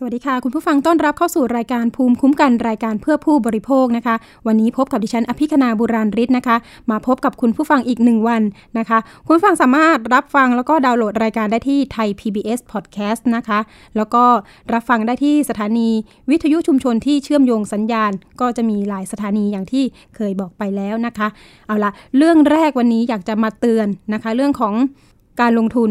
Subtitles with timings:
[0.00, 4.14] สวัสดีค่ะ คุณผู้ฟังต้อนรับเข้าสู่รายการภูมิคุ้มกันรายการเพื่อผู้บริโภคนะคะ
[4.46, 6.56] วันนี้พบกับดิฉันอภิคณาบุราริศนะคะ
[6.90, 8.42] มาพบกับคุณผู้ฟังอีกหนึ่งวัน
[8.78, 13.58] นะคะ คุณผู้ฟังสามารถรับฟังแล้วก็ดาวน์โหลดรายการได้ที่ไทย PBS Podcast นะคะ
[13.96, 14.24] แล้วก็
[14.72, 15.88] รับฟังได้ที่สถานี
[16.30, 19.84] วิทยุชุมชนที่เชื่อมโยงสัญญาณ ก็จะมีหลายสถานีอย่างที่
[20.16, 21.28] เคยบอกไปแล้วนะคะ
[21.66, 24.74] เอาละเรื่องแรกวันนี้อยากจะมาเตือนนะคะ เรื่องของ
[25.40, 25.90] การลงทุน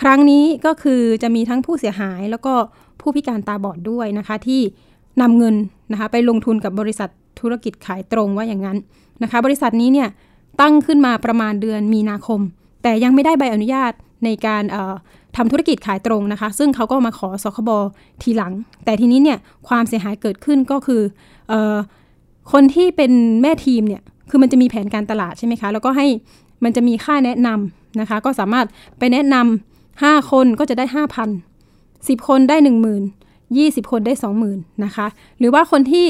[0.00, 2.54] ครั้งนี้ก็คือจะมีทั้งผู้เสียหายแล้วก็
[3.00, 4.60] ผู้พิการตาบอดด้วยนะคะ ที่
[5.20, 5.54] นำเงิน
[5.92, 7.08] นะคะไปลงทุนกับบริษัท
[7.40, 8.78] ธุรกิจขายตรงว่าอย่างนั้น
[9.22, 10.08] นะคะ บริษัทนี้เนี่ย
[10.60, 12.40] ตั้งขึ้นมาประมาณเดือนมีนาคม
[12.82, 13.92] แต่ยังไม่ได้ใบอนุญาต
[14.24, 14.62] ในการ
[15.36, 17.70] ทำธุรกิจขายตรงนะคะ ซึ่งเขาก็มาขอสคบ
[18.22, 18.52] ทีหลัง
[18.84, 21.02] แต่ทีนี้เนี่ยความเสียหายเกิดขึ้นก็คือ
[21.52, 21.54] อ
[22.52, 26.06] คนที่เป็นแม่ทีมเนี่ยคือมันจะมีแผนการตลาดใช่ไหมคะ แล้วก็ให้
[26.64, 28.66] มันจะมีค่าแนะนำนะคะ ก็สามารถ
[28.98, 30.84] ไปแนะนำ5คนก็จะได้
[31.18, 31.49] 5,000
[32.06, 34.12] 10 คนได้ 1 0,000 20 คนได้
[34.48, 35.06] 20,000นะคะ
[35.38, 36.06] หรือว่าคนที่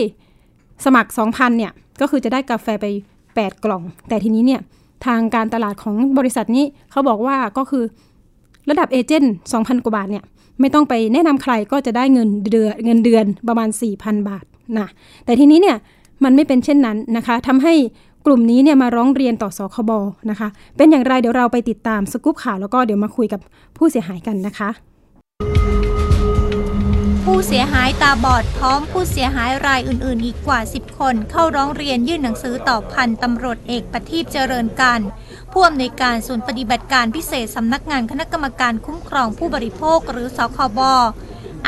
[0.85, 2.87] สมัคร 2,000เนี่ย ก็คือจะได้กาแฟไป
[3.27, 4.61] 8 กล่อง แต่ทีนี้เนี่ย
[5.07, 7.85] ทางการตลาดของบริษัทนี้เขาบอกว่าก็คือ
[8.71, 10.25] ระดับเอเจนต์2,000 กว่าบาทเนี่ย
[10.61, 14.45] ไม่ต้องไปแนะนำใครก็จะได้เงินเดือนเงินเดือนประมาณ 4,000 บาท
[14.79, 14.89] นะ
[15.25, 15.77] แต่ทีนี้เนี่ย
[16.25, 17.75] มันไม่เป็นเช่นนั้นนะคะทำให้
[18.27, 19.91] กลุ่มนี้เนี่ยมาร้องเรียนต่อสคบ
[20.31, 23.41] นะคะ เป็นอย่างไรเดี๋ยวเราไปติดตามสกู๊ปข่าวแล้วก็เดี๋ยวมาคุยกับ
[23.77, 24.71] ผู้เสียหายกันนะคะ
[27.43, 35.01] ผู้เสียหายตาบอดพร้อมผู้เสียหายรายอื่น ๆ อีกกว่า 10 คน เข้าร้องเรียนยื่นหนังสือต่อพันตำรวจเอกปฏิบเจริญการ
[35.53, 40.81] ผู้อำนวยการศูนย์ปฏิบัติการพิเศษสำนักงานคณะกรรมการคุ้มครองผู้บริโภคหรือสคบ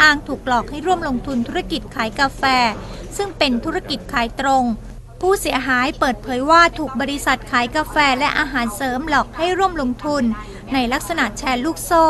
[0.00, 2.42] อ้างถูกหลอกให้ร่วมลงทุนธุรกิจขายกาแฟ
[3.16, 4.64] ซึ่งเป็นธุรกิจขายตรง
[5.20, 10.24] ผู้เสียหายเปิดเผยว่าถูกบริษัทขายกาแฟและอาหารเสริมหลอกให้ร่วมลงทุน
[10.74, 12.04] ในลักษณะแชร์ลูกโซ่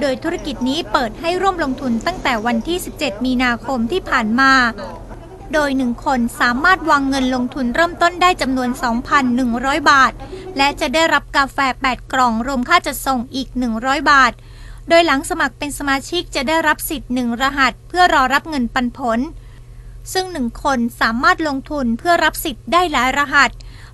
[0.00, 4.52] โดยธุรกิจนี้เปิดให้ร่วมลงทุนตั้งแต่วันที่ 17 มีนาคมที่ผ่านมา
[5.52, 8.70] โดยหนึ่งคนสามารถวางเงินลงทุนเริ่มต้นได้จำนวน
[9.28, 10.12] 2,100 บาท
[10.56, 13.48] และจะได้รับกาแฟ 8 กล่องรวมค่าจัดส่งอีก
[13.78, 14.32] 100 บาท
[14.88, 19.20] โดยหลังสมัครเป็นสมาชิกจะได้รับสิทธิ์หนึ่งรหัส เพื่อรอรับเงินปันผล
[20.12, 23.50] ซึ่งหนึ่งคนสามารถลงทุนเพื่อรับสิทธิ์ได้หลายรหัส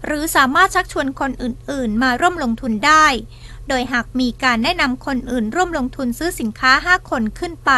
[0.06, 3.06] หรือสามารถชักชวนคนอื่น ๆ มาร่วมลงทุนได้
[3.68, 7.72] โดยหากมีการแนะนำคนอื่นร่วมลงทุนซื้อสินค้า 5 คนขึ้นไป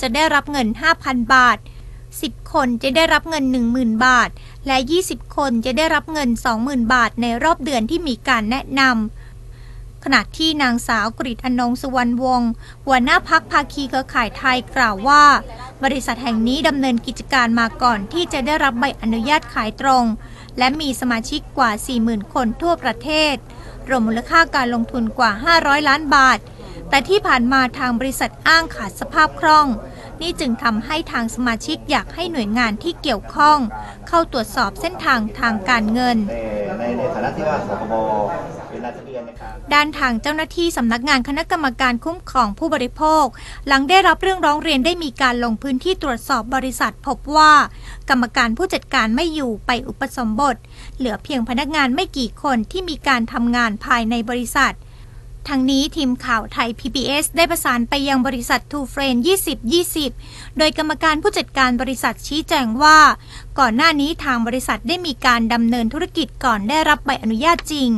[0.00, 0.68] จะได้รับเงิน
[1.00, 1.58] 5,000 บาท
[2.04, 3.44] 10 คนจะได้รับเงิน
[3.74, 4.28] 10,000 บาท
[4.66, 4.76] และ
[5.06, 6.28] 20 คนจะได้รับเงิน
[6.60, 12.50] 20,000 บาท ในรอบเดือนที่มีการแนะนำขณะที่นางสาวกริตอนงสุวรรณวงศ์
[12.86, 15.24] หัวหน้าพักภาคีเครือข่ายไทยกล่าวว่า
[15.84, 20.04] บริษัทแห่งนี้ดำเนินกิจการมาก่อนที่จะได้รับใบอนุญาตขายตรง
[20.58, 21.70] และมีสมาชิกกว่า
[22.02, 23.34] 40,000 คนทั่วประเทศ
[23.90, 25.30] รวมมูลค่าการลงทุนกว่า
[25.60, 26.38] 500 ล้านบาท
[26.88, 29.66] แต่ที่ผ่านมาทางบริษัทอ้างขาดสภาพคล่อง
[30.20, 33.58] นี่จึงทำให้ทางสมาชิกอยากให้หน่วยงานที่เกี่ยวข้อง
[34.08, 36.18] เข้าตรวจสอบเส้นทางทางการเงิน
[36.78, 37.94] ในในฐานะที่ว่าสคบ
[39.74, 43.24] ด้านทางเจ้าหน้าที่สำนักงานคณะกรรมการคุ้มครองผู้บริโภค
[43.66, 47.52] หลังได้รับเรื่องร้องเรียนได้มีการลงพื้นที่ตรวจสอบบริษัท พบว่า
[48.10, 50.56] กรรมการผู้จัดการไม่อยู่ไปอุปสมบท
[50.96, 54.74] เหลือเพียงพนักงานไม่กี่คนที่มีการทำงานภายในบริษัท
[55.48, 59.18] ทั้งนี้ทีมข่าวไทย PBS ได้ประสานไปยังบริษัท Two Friend
[59.88, 62.98] 2020 โดยกรรมการผู้จัดการบริษัทชี้แจงว่า
[63.58, 67.90] ก่อนหน้านี้ทางบริษัทได้มีการดำเนินธุรกิจก่อนได้รับใบอนุญาตจริง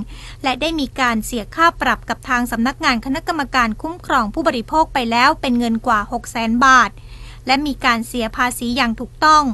[0.43, 6.91] และได้มีการเสียค่าปรับกับทางสำนักงานคณะกรรมการคุ้มครองผู้บริโภคไปแล้วเป็นเงินกว่า 6 0 0 0 0 0 บาท
[7.47, 9.45] และมีการเสียภาษีอย่างถูกต้อง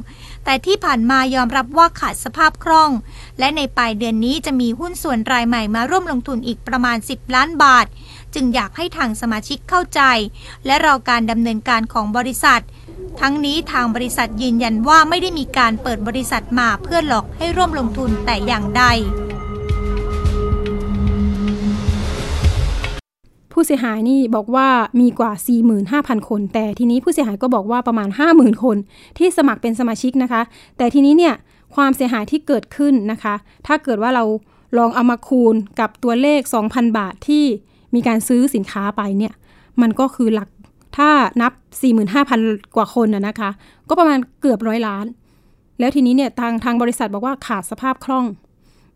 [0.48, 2.90] แต่ที่ผ่านมายอมรับว่าขาดสภาพคล่อง
[3.38, 7.86] และในปลายเดือนนี้จะมีหุ้นส่วนรายใหม่มาร่วมลงทุนอีกประมาณ 10 ล้านบาท
[8.34, 10.00] จึงอยากให้ทางสมาชิกเข้าใจ
[10.66, 12.62] และรอการดำเนินการของบริษัท
[13.20, 18.84] ทั้งนี้ทางบริษัทยืนยันว่าไม่ได้มีการเปิดบริษัทมาเพื่อหลอกให้ร่วมลงทุนแต่อย่างใด
[23.60, 24.68] ผู้เสียหายนี่บอกว่า
[25.00, 25.32] มีกว่า
[25.80, 28.76] 45,000 คน แต่ทีนี้ผู้เสียหายก็บอกว่าประมาณ 50,000 คน
[29.18, 30.42] ที่สมัครเป็นสมาชิกนะคะ
[30.76, 31.34] แต่ทีนี้เนี่ย
[31.74, 33.34] ความเสียหายที่เกิดขึ้นนะคะ
[33.66, 34.24] ถ้าเกิดว่าเรา
[34.78, 36.40] ลองเอามาคูณกับตัวเลข
[36.70, 37.44] 2,000 บาทที่
[37.94, 39.32] มีการซื้อสินค้าไปเนี่ย
[39.82, 40.48] มันก็คือหลัก
[40.96, 41.10] ถ้า
[41.42, 41.52] นับ
[42.14, 43.50] 45,000 กว่าคนนะคะ
[43.88, 45.06] ก็ประมาณเกือบร้อยล้าน
[45.78, 48.26] แล้วทีนี้เนี่ยทางทางบริษัทบอกว่าขาดสภาพคล่อง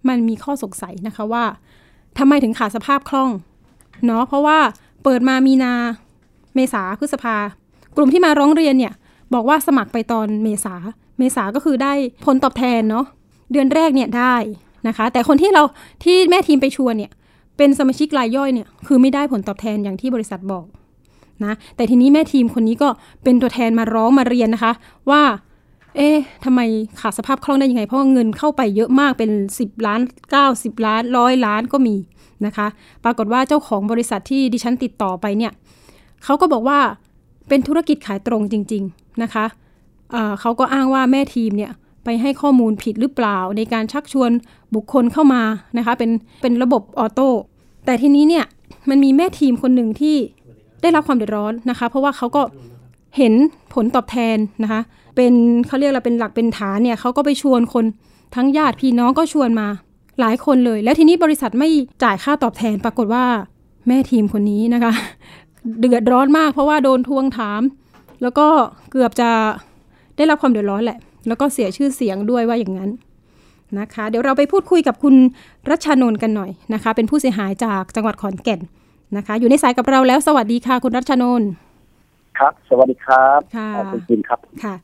[0.09, 1.45] มันมีข้อสงสัยนะคะว่า
[2.19, 3.31] ทำไมถึงขาดสภาพคล่อง
[4.07, 4.59] เนาะเพราะว่า
[5.05, 5.73] เปิดมามีนา
[6.55, 7.37] เมษาพฤษภา
[7.97, 8.93] กลุ่มที่มาร้องเรียนเนี่ย
[9.35, 10.75] บอกว่าสมัครไปตอนเมษา
[11.19, 11.93] เมษาก็คือได้
[12.25, 13.05] ผลตอบแทนเนาะ
[13.53, 14.35] เดือนแรกเนี่ยได้
[14.89, 15.63] นะคะ แต่คนที่เรา
[16.05, 17.11] ที่แม่ทีมไปชวนเนี่ย
[17.57, 20.67] เป็นสมาชิกรายย่อยเนี่ยคือไม่ได้ผลตอบแทนอย่างที่บริษัทบอก
[21.45, 22.89] นะแต่ทีนี้แม่ทีมคนนี้ก็
[23.25, 24.73] เป็นตัวแทนมาร้องมาเรียนนะคะ
[25.11, 25.23] ว่า
[25.97, 26.61] เอ๊ะทำไม
[27.01, 29.31] ขาดสภาพคล่องได้ยังไง เพราะว่าเงินเข้าไปเยอะมากเป็น
[29.61, 30.01] 10 ล้าน
[30.43, 31.97] 90 ล้านร้อยล้านก็มี
[32.47, 32.67] นะคะ
[33.05, 35.53] ปรากฏว่าเจ้าของบริษัทที่ดิฉันติดต่อไปเนี่ย
[36.25, 36.79] เขาก็บอกว่า
[37.49, 39.45] เป็นธุรกิจขายตรงจริง ๆนะคะ
[40.13, 41.73] เเขาก็อ้างว่าแม่ทีมเนี่ย
[42.05, 44.31] ไปให้ข้อมูลผิดหรือเปล่า ในการชักชวน
[44.75, 45.43] บุคคลเข้ามา
[45.79, 46.11] นะคะเป็น
[46.43, 47.29] เป็นระบบออโต้
[47.87, 48.45] แต่ทีนี้เนี่ย
[48.91, 50.17] มันมีแม่ทีมคนหนึ่งที่
[50.83, 52.43] ได้รับความเดือดร้อนนะคะ เพราะว่าเขาก็
[53.17, 53.35] เห็น
[53.75, 54.81] ผลตอบแทนนะคะ
[55.15, 55.35] เป็น
[55.67, 57.85] เขาเรียกอะไรเป็นหลักเป็นฐานเนี่ยเขาก็ไปชวนคน
[58.35, 59.69] ทั้งญาติพี่น้องก็ชวนมา
[60.21, 61.69] หลายคนเลย แล้วทีนี้บริษัทไม่
[62.03, 63.25] จ่ายค่าตอบแทนปรากฏว่า
[63.89, 64.93] แม่ทีมคนนี้นะคะ
[65.81, 67.63] เดือดร้อนมากเพราะว่าโดนทวงถาม
[68.23, 68.47] แล้วก็
[68.91, 69.31] เกือบจะ
[70.17, 70.99] ได้รับความเดือดร้อนแหละ
[71.29, 72.91] แล้วก็เสียชื่อเสียงด้วยว่าอย่างนั้น
[73.79, 75.15] นะคะ เดี๋ยวเราไปพูดคุยกับคุณ
[75.71, 78.61] รัชนนท์กันหน่อยนะคะ เป็นผู้เสียหายจากจังหวัดขอนแก่น
[79.17, 81.49] นะคะ อยู่ในสายกับเราแล้วสวัสดีค่ะคุณรัชนนท์
[82.39, 84.75] ครับ สวัสดีครับค่ะคุณปิมครับค่ะ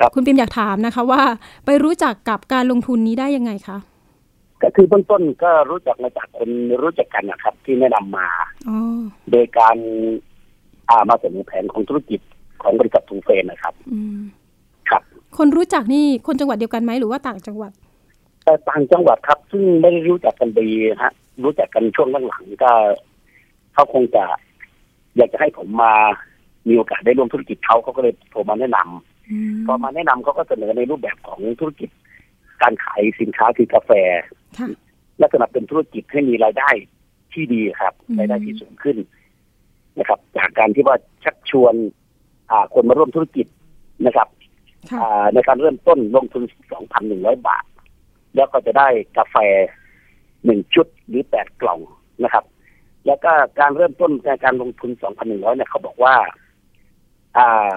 [0.00, 1.22] ครับคุณปิมอยากถามนะคะว่า
[1.66, 3.78] ไปรู้จักกับการลงทุนนี้ได้ยังไงคะ
[4.62, 6.50] ก็คือเบื้องต้นก็รู้จักมาจากคน
[6.82, 8.26] รู้จักกันนะครับ ที่แนะนำมา
[9.30, 9.76] โดยการ
[10.88, 12.20] อามาเสนอแผนของธุรกิจ
[12.62, 13.74] ของบริษัททูเฟนนะครับ
[14.90, 15.02] ครับ
[15.38, 17.72] คนรู้จักนี่คนจังหวัดเดียวกันไหมหรือว่าต่างจังหวัด
[18.44, 20.68] แต่ต่างจังหวัดครับ ซึ่งไม่ได้รู้จักกันดี
[21.02, 21.12] ฮะ
[21.44, 22.70] รู้จักกันช่วงหลังๆก็
[23.74, 24.24] เขาคงจะ
[25.16, 25.94] อยากจะให้ผมมา
[26.68, 29.09] มีโอกาสได้ร่วมธุรกิจเขาเขาก็เลยโทรมาแนะนำ
[29.66, 31.90] พอมาแนะนำเขาก็เสนอในรูปแบบของธุรกิจ
[32.62, 33.90] การขายสินค้าคือกาแฟ
[35.22, 36.70] ลักษณะเป็นธุรกิจให้มีรายได้
[37.32, 38.96] ที่ดีครับรายได้ที่สูงขึ้น
[39.98, 41.74] นะครับ จากการที่ว่าชักชวน
[42.74, 43.46] คนมาร่วมธุรกิจ
[44.06, 44.28] นะครับ
[45.34, 46.42] ในการเริ่มต้นลงทุน
[46.72, 47.64] สองพันหนึ่งร้อยบาท
[48.36, 48.88] แล้วก็จะได้
[49.18, 49.36] กาแฟ
[50.44, 51.80] หนึ่งชุดหรือแปดกล่อง
[52.24, 52.44] นะครับ
[53.06, 56.14] แล้วก็การเริ่มต้นในการลงทุนสองพันหนึ่งร้อยเนี่ยเขาบอกว่า
[57.38, 57.76] อ่า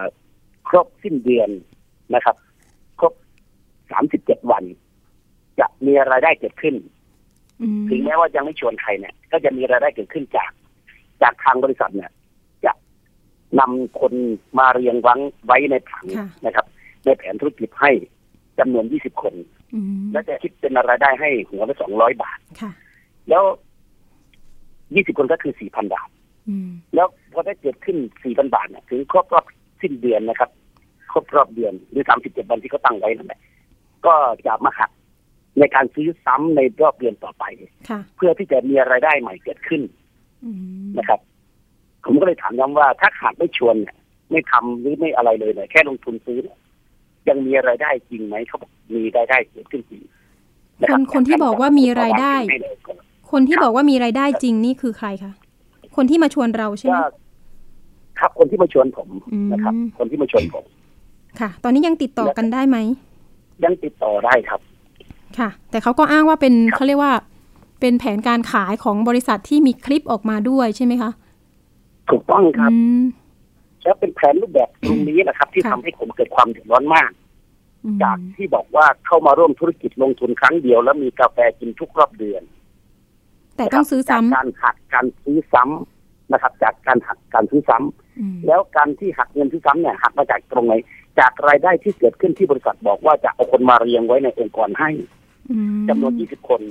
[0.68, 1.50] ครบสิ้นเดือน
[2.16, 2.36] นะครับ
[3.92, 4.64] สามสิบเจ็ดวัน
[5.60, 6.76] จะมีรายได้เกิดขึ้น
[7.90, 10.52] ถึงแม้ว่ายังไม่ชวนใครเนี่ย ก็จะมีรายได้เกิดขึ้นจาก
[11.22, 12.12] จากทางบริษัทเนี่ย
[12.66, 12.74] จะ
[13.60, 14.14] นำคน
[14.60, 16.06] มาเรียงวังไว้ในผัง
[16.46, 16.66] นะครับ
[17.06, 17.92] ในแผนธุรกิจให้
[18.60, 19.36] จำนวนยี่สิบคน
[20.12, 22.40] และจะคิดเป็นรายได้ให้หัวละสองร้อยบาท
[23.30, 23.44] แล้ว
[24.96, 26.10] ยี่สิบคนก็คือสี่พันบาท
[26.96, 29.46] แล้วพอได้เกิดขึ้นสี่พันบาทเนี่ยถึงครบรอบ
[29.84, 30.50] สิ้นเดือนนะครับ
[31.12, 33.40] ครบรอบเดือนหรือสามสิบเจ็ดวันที่เขาตั้งไว้นั่นแหละ
[34.06, 34.16] ก็
[34.46, 34.92] จะมาหัก
[35.60, 37.44] ในการซื้อซ้ำในรอบเดือนต่อไป
[38.16, 39.82] เพื่อที่จะมีรายได้ใหม่เกิดขึ้น
[40.98, 41.20] นะครับ
[42.06, 43.96] ผมก็เลยถามย้ำว่าถ้าขาดไม่ชวนเนี่ย
[44.32, 46.40] ไม่ทำหรือไม่อะไรเลยเนี่ยแค่ลงทุนซื้อ
[47.30, 50.02] ยังมีรายได้จริงไหมเขาบอกมีรายได้เกิดขึ้นจริง
[50.90, 52.36] คนคนที่บอกว่ามีรายได้
[53.32, 55.34] คนที่บอกว่ามีรายได้จริงนี่คือใครคะ
[55.96, 56.98] คนที่มาชวนเราใช่ไหม
[58.20, 59.10] ครับคนที่มาชวนผม
[59.54, 60.66] นะครับ คนที่มาชวนผม
[61.40, 62.78] ค่ะ ตอนนี้ยังติดต่อกันได้ไหม
[63.64, 64.60] ยังติดต่อได้ครับ
[65.38, 67.14] ค่ะ แต่เขาก็อ้างว่าเป็นเขาเรียกว่า
[67.80, 71.12] เป็นแผนการขายของบริษัทที่มีคลิปออกมาด้วยใช่ไหมคะ
[72.10, 72.72] ถูกต้องครับ
[73.84, 77.12] แล้วเป็นแผนรูปแบบตรงนี้นะครับ ที่ทำให้ผมเกิดความเดือดร้อนมาก
[78.04, 82.44] จากที่บอกว่าเข้ามาร่วมธุรกิจลงทุนครั้งเดียว แล้วมีกาแฟกินทุกรอบเดือน
[83.58, 88.03] แต่ต้องซื้อซ้ำการหักการซื้อซ้ำนะครับ จากการหักการซื้อซ้ำ
[88.48, 90.74] แล้วการที่หักเงินซื้อซ้ำเนี่ยหักมาจากตรงไหน
[91.20, 94.90] จากรายได้ที่เกิดขึ้นที่บริษัทบอกว่าจะเอาคนมาเรียงไว้ในองค์กรให้
[95.90, 96.62] จำนวน20คน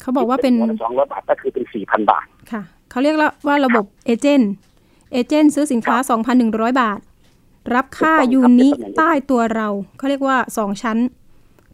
[0.00, 3.14] เขาบอกว่าเป็นสองร้อยบาทก็คือเป็น4,000บาท ค่ะ เขาเรียก
[3.46, 4.52] ว่าระบบเอเจนต์
[5.12, 5.96] เอเจนต์ซื้อสินค้า
[6.38, 7.00] 2,100บาท
[7.74, 10.98] รับค่ายูนิใต้ตัวเรา เขาเรียกว่าสองชั้น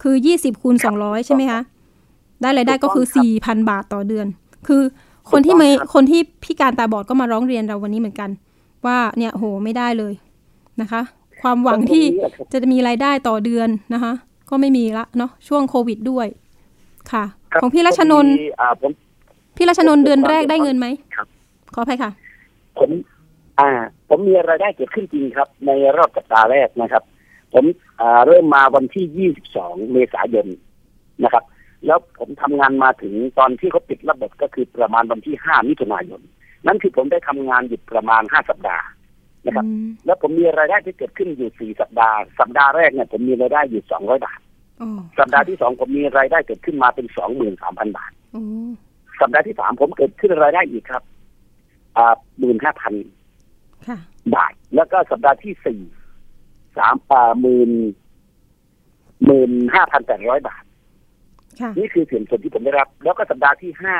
[0.02, 1.60] คือ20คูณ200ใช่ไหมคะ
[2.40, 4.26] ได้รายได้ก็คือ4,000บาทต่อเดือน
[4.66, 4.82] คือ
[5.30, 8.30] คนที่ไม่คนที่พิการตาบอดก็มาร้องเรียนเราวันนี้เหมือนกัน
[8.86, 10.14] ว่าเนี่ยโหไม่ได้เลย
[10.80, 11.02] นะคะ
[11.42, 12.04] ความหวังที่
[12.52, 14.12] จะมีรายได้ต่อเดือนนะคะ
[14.50, 16.26] ก็ไม่มีละเนาะช่วงโควิดด้วย
[17.12, 17.24] ค่ะ
[17.60, 18.34] ของพี่รัชนนท์
[19.56, 20.86] พี่รัชนนท์เดือนแรกได้เงินไหม
[21.16, 21.26] ครับ
[21.74, 22.10] ขออภัยค่ะ
[22.78, 22.90] ผม
[23.60, 23.70] อ่า
[24.08, 27.02] ผมมีรายได้เกิดขึ้นจริงครับ ในรอบสัปดาห์แรกนะครับ
[27.54, 27.64] ผม
[28.00, 30.46] อ่าเริ่มมาวันที่ยี่สิบสองเมษายน
[31.24, 31.44] นะครับ
[31.86, 36.20] แล้วผมทำงานมาถึงตอนที่เขาปิดระบบก็คือประมาณวันที่ห้ามิถุนายน
[36.66, 38.86] นั่นคือผมได้ทำงานอยู่ประมาณห้าสัปดาห์
[39.44, 39.66] นะครับ
[40.06, 44.40] แล้วผมมีรายได้ที่เกิดขึ้นอยู่สี่สัปดาห์ สัปดาห์แรกเนี่ยผมมีรายได้อยู่สองร้อยบาท
[45.18, 48.12] สัปดาห์ที่สองผมมีรายได้เกิดขึ้นมาเป็นสองหมื่นสามพันบาท
[49.20, 51.02] สัปดาห์ที่สามผมเกิดขึ้นรายได้อีกครับ
[51.96, 52.94] อ่าหมื่นห้าพัน
[54.34, 55.80] บาท แล้วก็สัปดาห์ที่สี่
[56.76, 57.70] สามอ่าหมื่น
[59.26, 60.64] หมื่นห้าพันแปดร้อยบาท
[61.60, 63.96] ค่ะนี่คือส่วนส่วนที่ผมได้รับ แล้วก็สัปดาห์ที่ห้า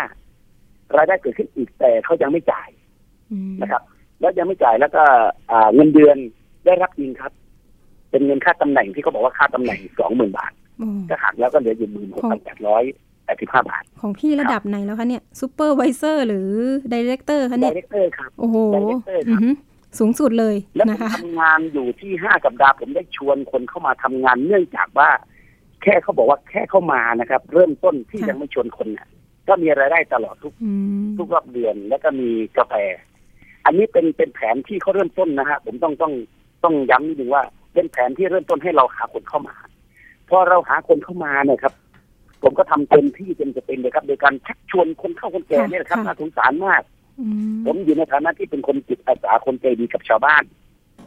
[0.96, 2.68] รายได้เกิดขึ้นอีกแต่เขายังไม่จ่าย
[3.30, 3.82] อืมนะครับ
[4.20, 5.02] แล้วยังไม่จ่ายแล้วก็
[5.50, 6.16] อ่าเงินเดือน
[6.66, 7.32] ได้รับจริงครับ
[8.10, 12.82] เป็นเงินค่าตำแหน่งที่เขาบอกว่าค่าตำแหน่งสองหมื่นบาทโอ้ก็หักแล้วก็เหลืออยู่หมื่นหกพันแปดร้อย
[13.24, 16.48] แปดสิบห้าบาท ของพี่ระดับไหนแล้วคะเนี่ย supervisor หรือ
[16.92, 19.54] director คะเนี่ย director ครับโอ้โห Director ครับอือหือ
[19.98, 25.08] สูงสุดเลยแล้วผนะมคะทำงานอยู่ที่ห้าสัปดาห์ผมได้ชวนคนเข้ามาทำงานเนื่องจากว่า
[25.82, 29.06] แค่เขาบอกว่าแค่เข้ามานะครับ เริ่มต้นที่ค่ะยังไม่ชวนคนเนี่ย
[29.48, 30.70] ก็มีรายได้ตลอดทุกอื
[31.02, 32.74] มทุกรอบเดือนแล้วก็มีกาแฟ
[33.64, 36.12] อันนี้เป็นเป็นแผนที่เขาเริ่มต้นนะฮะผมต้องต้อง
[36.64, 37.42] ต้องย้ำนิดนึงว่า
[37.74, 39.54] เป็นแผนที่เริ่มต้นให้เราหาคนเข้ามา
[40.28, 41.74] พอเราหาคนเข้ามาเนี่ยครับ
[42.42, 46.82] ผมก็ทำเต็มที่เต็มจะเป็นเลยครับ โดยการชักชวนคนเข้าคนแก่เนี่ยนะครับน่าสงสารมาก
[47.20, 50.44] อืมผมอยู่ในฐานะที่เป็นคนจิตอาสาคนใจดีกับชาวบ้าน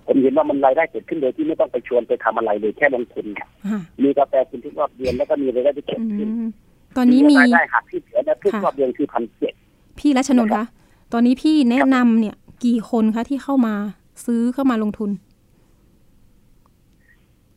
[0.08, 6.48] ผมเห็นว่ามันรายได้เกิดขึ้นโดยที่ไม่ต้องไปชวนไปทำอะไรเลยแค่ลงทุนครับค่ะมีกาแฟกินทุกรอบเดือนแล้วก็มีรายได้ที่เกิดอืขึ้นม
[6.98, 9.54] ตอนนี้มีรายได้หักที่เสียเนี่ยทุกค่ะรอบเดือนคือพันเจ็ด
[10.00, 10.66] พี่รัชนนท์คะ
[11.14, 12.36] ตอนนี้พี่แนะนำเนี่ย
[12.66, 13.74] กี่คนคะที่เข้ามา
[14.26, 15.10] ซื้อเข้ามาลงทุน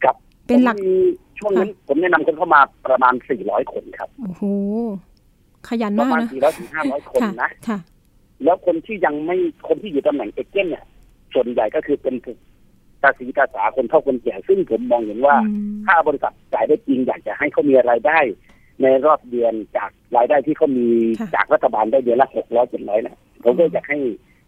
[0.05, 0.15] กับ
[0.47, 0.97] เป็นหลักผมมี
[1.39, 4.43] ช่วงนั้นผมแนะนำคนเข้ามาประมาณสี่ร้อยคนครับโอ้โห
[5.69, 7.79] ขยันประมากมาณนะสี่ร้อยถึงห้าร้อยคนค่ะนะค่ะ
[8.45, 9.37] แล้วคนที่ยังไม่
[9.69, 10.85] คนที่อยู่ตำแหน่งเอเจนต์เนี่ย
[11.35, 12.15] ส่วนใหญ่ก็คือเป็น
[13.03, 18.19] ตาสีตาสาคนเท่าคนแก่ซึ่งผมมองเห็นว่าอืมถ้าบริษัทจ่ายได้จริงอยากจะให้เขามีรายได้
[18.83, 20.89] ในรอบเดือนจากรายได้ที่เขามี
[21.21, 23.99] ค่ะจากรัฐบาลได้เดือนละหกร้อยเจ็ดร้อยนะผมก็อยากให้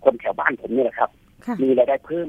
[0.05, 1.11] คนแถวบ้านผมเนี่ยแหละครับ
[1.47, 2.29] ค่ะมีรายได้เพิ่ม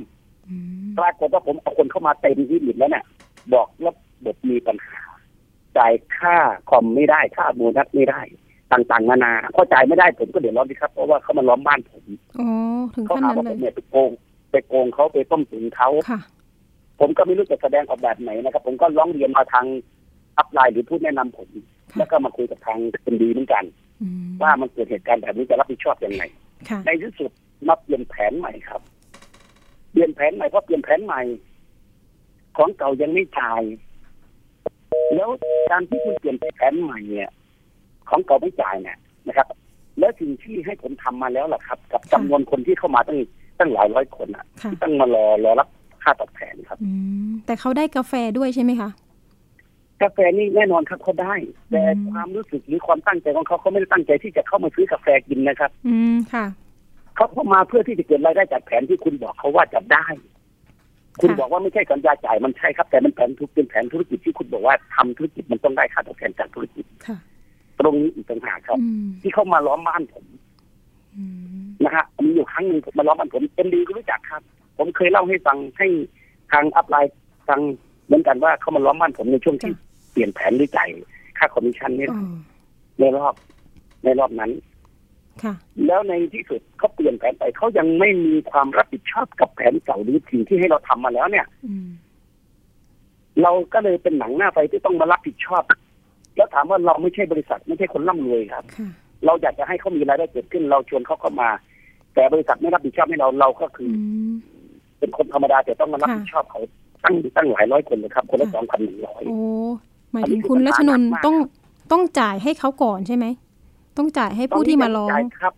[0.49, 3.05] อืมปรากฏว่าผมเอาคนเข้ามาเต็มที่หมดแล้วเนี่ย
[3.53, 3.93] บอกระ
[4.25, 4.99] บบมีปัญหา
[5.77, 6.35] จ่ายค่า
[6.69, 8.21] คอมไม่ได้ค่าโบนัสไม่ได้
[8.71, 12.05] ต่างๆนานาพอจ่ายไม่ได้ผมก็เดือดร้อนดีครับเพราะว่าเขามาล้อมบ้านผม
[12.39, 12.47] อ๋อ
[12.93, 14.09] ถึงเขาขั้นหานั้นว่าเลผยมเนี่ยไปโกง
[14.51, 16.19] ไปโกงเขาไปต้มตุ๋นเขาค่ะ
[16.99, 19.65] ผมก็ไม่รู้จะแสดงออกแบบไหนนะครับ ผมก็ร้องเรียนมาทาง
[20.37, 23.63] อัพไลน์หรือผู้แนะนำผมค่ะ แล้วก็มาคุยกับทางเป็นดีเหมือนกัน
[24.01, 26.23] อืมว่ามันเกิดเหตุการณ์แบบนี้จะรับผิดชอบยังไง
[26.69, 27.31] ค่ะในที่สุด
[27.67, 28.81] มาเปลี่ยนแผนใหม่ครับ
[29.91, 31.21] เปลี่ยนแผนใหม่เพราะเปลี่ยนแผนใหม่
[32.57, 33.61] ของเก่ายังไม่จ่าย
[35.15, 35.29] แล้ว
[35.71, 37.31] การที่คุณเปลี่ยนแผนใหม่เนี่ย
[38.09, 38.97] ของเก่าไม่จ่ายเนี่ย
[39.27, 39.47] นะครับ
[39.99, 43.19] แล้วสิ่งที่ให้ผมทำมาแล้วล่ะครับ กับจำนวนคนที่เข้ามาตั้ง
[43.59, 45.67] ตั้งหลายร้อยคนอะค่ะที่ต้องมารอรอรับ
[46.03, 46.91] ค่าตอบแทนครับอื
[47.27, 48.89] มแต่เขาได้กาแฟด้วยใช่ไหมคะ
[50.01, 51.35] กาแฟนี่แน่นอนครับเขาได้
[51.71, 56.45] แต่อืมความรู้สึกหรือความตั้งใจของเขาเขาไม่ได้ตั้งใจที่จะเข้ามาซื้อกาแฟกินนะครับ อืมค่ะ
[57.15, 60.07] เขาเข้ามาเพื่อที่จะเกิดรายได้จากแผนที่คุณบอกเขาว่าจะได้
[61.21, 67.17] คุณค่ะบอกว่าไม่ใช่สัญญาจ่ายมันใช่ครับ แต่มันแผนทุกเป็นแผนธุรกิจที่คุณบอกว่าทำธุรกิจมันต้องได้ค่าตอบแทนจากธุรกิจค่ะ
[67.79, 70.25] ตรงนี้อีกต่างหากครับอืมที่เขามาล้อมบ้านผม
[71.15, 71.23] อื
[71.63, 74.41] มนะฮะมีอยู่ครั้งหนึ่งผมมาล้อมบ้านผม MD ก็รู้จักครับ
[74.77, 75.87] ผมเคยเล่าให้ฟังให้
[76.51, 77.13] ทาง upline
[77.49, 77.59] ฟัง
[78.05, 79.71] เหมือนกันว่าเขามาล้อมบ้านผมในช่วงที่
[80.11, 80.89] เปลี่ยนแผนหรือจ่าย
[81.37, 82.35] ค่าคอมมิชชั่นเนี่ยอ๋อ
[82.99, 83.33] ในรอบ
[84.03, 84.51] ในรอบนั้น
[85.43, 85.53] ค่ะ
[85.87, 91.87] แล้วในที่สุดเขาเปลี่ยนแผนไปเขายังไม่มีความรับผิดชอบกับแผนเก่าหรือสิ่งที่ให้เราทำมาแล้วเนี่ยอืม
[93.41, 95.63] เราก็เลยเป็นหนังหน้าไฟที่ต้องมารับผิดชอบ
[96.35, 98.89] แล้วถามว่าเราไม่ใช่บริษัทไม่ใช่คนร่ำรวยครับค่ะ
[99.25, 101.49] เราอยากจะให้เขามีรายได้เกิดขึ้น เราชวนเขาเข้ามา
[102.13, 104.33] แต่บริษัทไม่รับผิดชอบให้เราเราก็คืออือม
[104.99, 106.61] เป็นคนธรรมดาแต่ต้องมารับค่ะผิดชอบเขา
[107.03, 109.37] ตั้งตั้งหลายร้อยคนเลยครับ คนละค่ะสองพันหนึ่งร้อยโอ้
[110.11, 111.35] หมายถึงคุณรัชนนท์ต้อง
[111.91, 113.25] ต้องจ่ายให้เขาก่อนใช่ไหม
[113.97, 115.53] ต้องจ่ายให้ผู้ที่มาร้องจ่ายครับ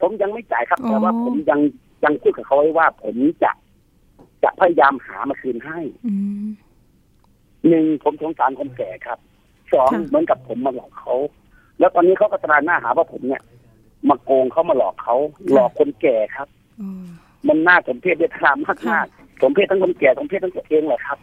[0.00, 1.60] ผมยังไม่จ่ายครับอ๋อแต่ว่าผมยัง
[2.04, 3.50] ยังพูดกับเขาไว้ว่า ผมจะ
[4.42, 6.14] จะพยายามหามาคืนให้อื
[6.44, 6.46] ม
[7.68, 9.18] หนึ่งผมสงสารคนแก่ครับ
[9.72, 11.14] สองค่ะเหมือนกับผมมาหลอกเขา
[11.78, 13.42] แล้วตอนนี้เขาก็ตราหน้าหาว่าผมเนี่ย
[14.08, 15.16] มาโกงเขามาหลอกเขา
[15.52, 16.48] หลอกคนแก่ครับ
[16.80, 17.06] อ๋อ
[17.48, 19.06] มันน่าสมเพชเวทนามากค่ะมาก
[19.42, 21.18] สมเพชทั้งคนแก่สมเพชทั้งตัวเองเลยครับ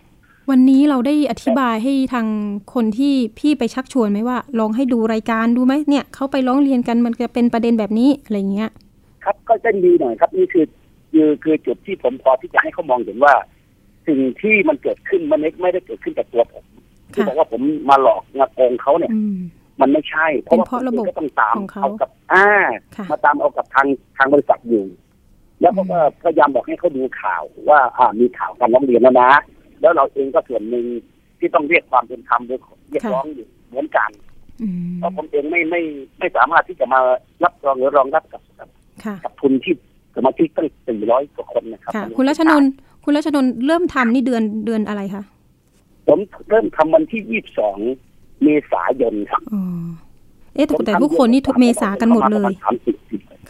[0.49, 2.27] วันนี้เราได้อธิบายให้ทาง
[2.73, 8.69] คนที่พี่ไปชักชวนไหมว่า ลองให้ดูรายการดูไหมเนี่ยเขาไปร้องเรียนกันมันจะเป็นประเด็นแบบนี้อะไรเงี้ย
[9.23, 10.65] ครับก็จะดีหน่อยครับ นี่คือ
[11.11, 13.33] คือคือจุดที่ผมพอที่จะให้เขามองเห็นว่า
[14.07, 16.65] สิ่งที่มันเกิดขึ้นมันไม่ไม่ได้เกิดขึ้นจากตัวผม
[17.13, 19.37] ที่ค่ะบอกว่าผมมาหลอกมาโกงเขาเนี่ยอืม
[19.81, 22.47] มันไม่ใช่ เพราะว่าเป็นเพราะระบบผมก็ต้องตามของเขาเอากับ อ่า
[22.95, 24.85] ค่ะมาตามเอากับทางทางบริษัทอยู่
[25.61, 29.31] แล้วเขาก็พยายามบอกให้เขาดูข่าวว่าอ่ามีข่าวการร้องเรียนแล้วนะ
[29.81, 30.85] แล้วเราเองก็ส่วนหนึ่ง
[31.39, 32.59] ที่ต้องเรียกความเป็นธรรมหรือ
[32.91, 34.09] เรียกร้องอยู่เหมือนกัน
[34.61, 35.81] อืมเพราะผมเองไม่ไม่
[36.19, 36.99] ไม่สามารถที่จะมา
[37.43, 38.69] รับรองหรือรองรับกับกับ
[39.05, 39.75] ค่ะกับทุนที่
[40.15, 42.71] สมาชิกตั้งสี่ร้อยกว่าคนนะครับค่ะคุณรัชนนท์
[43.03, 45.23] คุณรัชนนท์เริ่มทำนี่เดือนเดือนอะไรคะ
[46.07, 47.77] ผมเริ่มทำวันที่ยี่สิบสอง
[48.43, 49.61] เมษายนครับอ๋อ
[50.55, 52.95] เอ๊ะแต่แต่ทุกคนนี่ทุกเมษากันหมดเลยสามสิบ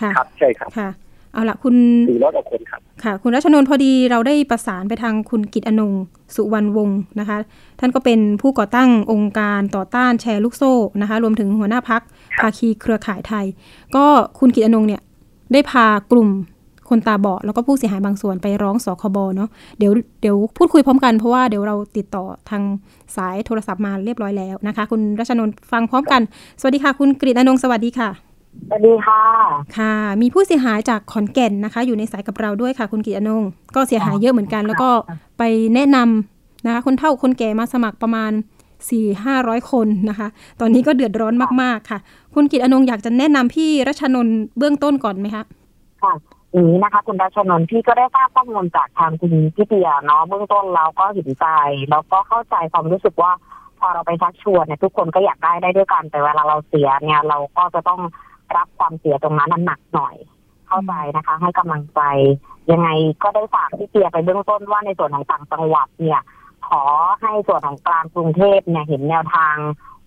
[0.01, 0.89] ค่ะครับใช่ครับค่ะ
[1.38, 1.75] เอาละคุณ
[2.10, 6.03] สี่ร้อยกว่าคนครับค่ะ คุณรัชนนท์พอดีเราได้ประสานไปทางคุณกิตอนงค์
[6.36, 7.38] สุวรรณวงศ์นะคะ
[7.79, 12.01] ท่านก็เป็นผู้ก่อตั้งองค์การต่อต้านแชร์ลูกโซ่นะคะ รวมถึงหัวหน้าพัก
[12.39, 13.46] ภาคีเครือข่ายไทย
[13.96, 14.06] ก็
[14.39, 15.01] คุณกิตอนงค์เนี่ย
[15.53, 16.29] ได้พากลุ่ม
[16.89, 19.91] คนตาบอดแล้วก็ผู้เสียหายบางส่วนไปร้องสคบเนาะเดี๋ยว
[20.22, 22.63] เดี๋ยวพูดคุยพร้อมกันเพราะว่าเดี๋ยวเราติดต่อทาง
[23.15, 26.22] สายโทรศัพท์มาเรียบร้อยแล้วนะคะ คุณรัชนนท์ฟังพร้อมกัน
[26.60, 28.26] สวัสดีค่ะ คุณกฤษอนงค์สวัสดีค่ะ
[28.65, 29.21] สวัสดีค่ะ
[29.77, 34.89] ค่ะ มีผู้เสียหายจากขอนแก่นนะคะ อยู่ในสายกับเราด้วยค่ะ คุณกิตอนงค์ก็เสียหายเยอะเหมือนกัน แล้วก็
[35.37, 35.43] ไป
[35.75, 38.31] แนะนำนะคะ คนเฒ่าคนแก่มาสมัครประมาณ
[38.77, 40.27] 4 5 0 0คนนะคะ
[40.59, 41.99] ตอนนี้ก็เดือดร้อนมากๆค่ะ
[42.35, 45.43] คุณกิตอนงค์อยากจะแนะนำพี่รัชนนท์เบื้องต้นก่อนไหมคะ
[46.03, 46.13] ค่ะ
[46.53, 51.47] อย่างนี้นะคะคุณรัชนนท์พี่ก็ได้ทราบข้อมูลจากทางคุณพี่เตียเนาะเบื้องต้นเราก็เห็นใจ
[51.89, 53.31] แล้วก็เข้าใจความรู้สึกว่า
[53.79, 58.01] พอเราไปชักชวนเนี่ยทุกคนก็อยากได้ได้ด้วยกันแต่เวลาเราเสียเนี่ยเราก็จะต้อง
[58.55, 60.15] รับความเสียตรงนั้นหนักหน่อย
[60.67, 62.01] เข้าใจนะคะ ให้กำลังใจ
[62.71, 62.89] ยังไง
[63.23, 66.21] ก็ได้ฝากพี่เตียไปเบื้องต้นว่าในส่วนของต่างจังหวัดเนี่ย
[66.69, 66.83] ขอ
[67.21, 69.55] ให้ส่วนของกลางกรุงเทพเนี่ยเห็นแนวทาง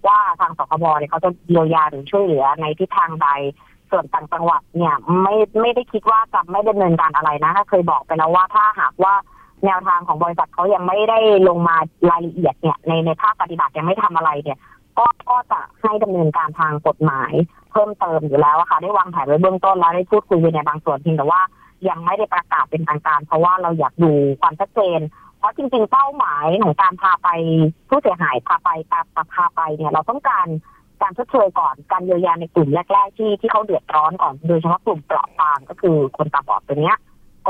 [0.07, 3.29] ว่าทางสคบเนี่ยเขาจะเยียวยาหรือช่วยเหลือในทิศทางใด
[3.91, 9.15] ส่วนต่างจังหวัดเนี่ยไม่ไม่ได้คิดว่าจะไม่ดำเนินการอะไรนะถ้าเคยบอกไปแล้วว่าถ้าหากว่า
[9.65, 11.19] แนวทางของบริษัทเขายังไม่ได้
[11.49, 11.77] ลงมา
[12.11, 14.59] รายละเอียดเนี่ยในในภาคปฏิบัติยังไม่ทำอะไรเนี่ย
[14.99, 17.33] ก็ก็จะให้ดำเนินการทางกฎหมาย
[17.73, 21.41] เพิ่มเติมอยู่แล้วอะค่ะได้วางแผนไว้เบื้องต้นแล้วได้พูดคุยในบางส่วนเพียงแต่ว่า
[21.89, 25.01] ยังไม่ได้ประกาศเป็นทางการ เพราะว่าเราอยากดูความชัดเจน
[25.39, 27.29] เพราะจริงๆ เป้าหมายของการพาไป
[27.89, 29.01] ผู้เสียหายพาไปตา
[29.35, 30.47] พาไปเนี่ยเราต้องการ
[31.03, 36.97] การชดเชยก่อนการเยียวยาในกลุ่มแรกๆที่ที่เขาเดือดร้อนก่อนโดยเฉพาะกลุ่มเปราะบางก็คือคนตาบอดตัวเนี้ย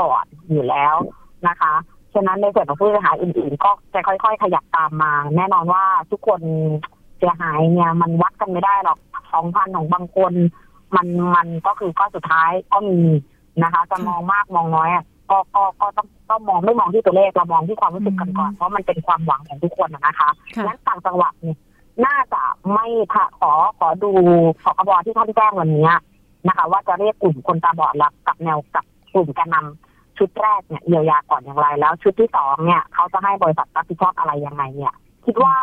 [0.01, 0.95] ก่อนอยู่แล้ว
[1.47, 1.73] นะคะ
[2.13, 6.41] ฉะนั้นในส่วนของผู้เสียหายอื่นๆ ก็จะค่อย ๆ ขยับตามมา แน่นอนว่าทุกคน
[7.17, 8.97] เสียหายเนี่ยมันวัดกันไม่ได้หรอก
[9.33, 10.33] สองพันของบางคน
[10.95, 12.99] มันมันก็คือก้อนสุดท้ายก็มี
[13.63, 21.57] นะคะจะมองมากมองน้อยอะก็ก็ก็ต้องต้องมองไม่มองที่ตัวเลขเรามองที่ความรู้สึกกันก่อนเพราะมันเป็นความหวังของทุกคนอะนะคะค่ะและต่างจังหวัดเนี่ย
[22.05, 22.41] น่าจะ
[22.73, 24.11] ไม่พะขอขอดู
[24.63, 25.87] สคบที่ท่านแจ้งวันนี้
[26.47, 34.93] นะคะ ว่าจะเรียกกลุ่มคนตาบอดรับกับแนวกับกลุ่มแกนนำชุดแรกเนี่ยเยียวยาก่อนอย่างไร แล้วชุดที่สองเนี่ยเขาจะให้บริษัทรับผิดชอบอะไรยังไงเนี่ย
[35.25, 35.55] คิดว่า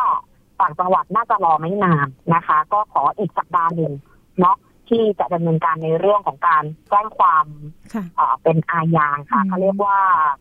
[0.61, 3.93] ต่างจังหวัดน่าจะรอไม่นานนะคะ ก็ขออีกสัปดาห์หนึ่ง
[4.39, 4.55] เนาะ
[4.89, 7.45] ที่จะดำเนินการในเรื่องของการแจ้งความ
[7.93, 9.97] ค่ะเอ่อเป็นอาญาค่ะอืมเขาเรียกว่า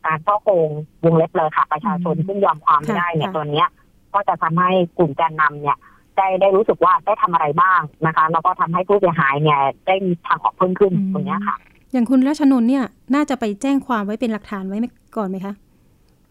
[0.07, 0.71] การช่อโกง
[1.05, 3.69] วงเล็บเลยค่ะ ประชาชนอืมซึ่งยอมความไม่ค่ะได้เนี่ยค่ะตัวเนี้ย
[4.15, 5.77] ก็จะทำให้กลุ่มแกนนำเนี่ย
[6.17, 11.57] ได้ได้รู้สึกว่าได้ทำอะไรบ้างนะคะ แล้วก็ทำให้ผู้เสียหายเนี่ยได้มีทางออกเพิ่มขึ้นตรงเนี้ยค่ะ
[11.93, 14.79] อย่างคุณรัชนนท์เนี่ยน่าจะไปแจ้งความไว้เป็นหลักฐานไว้
[15.17, 15.61] ก่อนไหมคะเ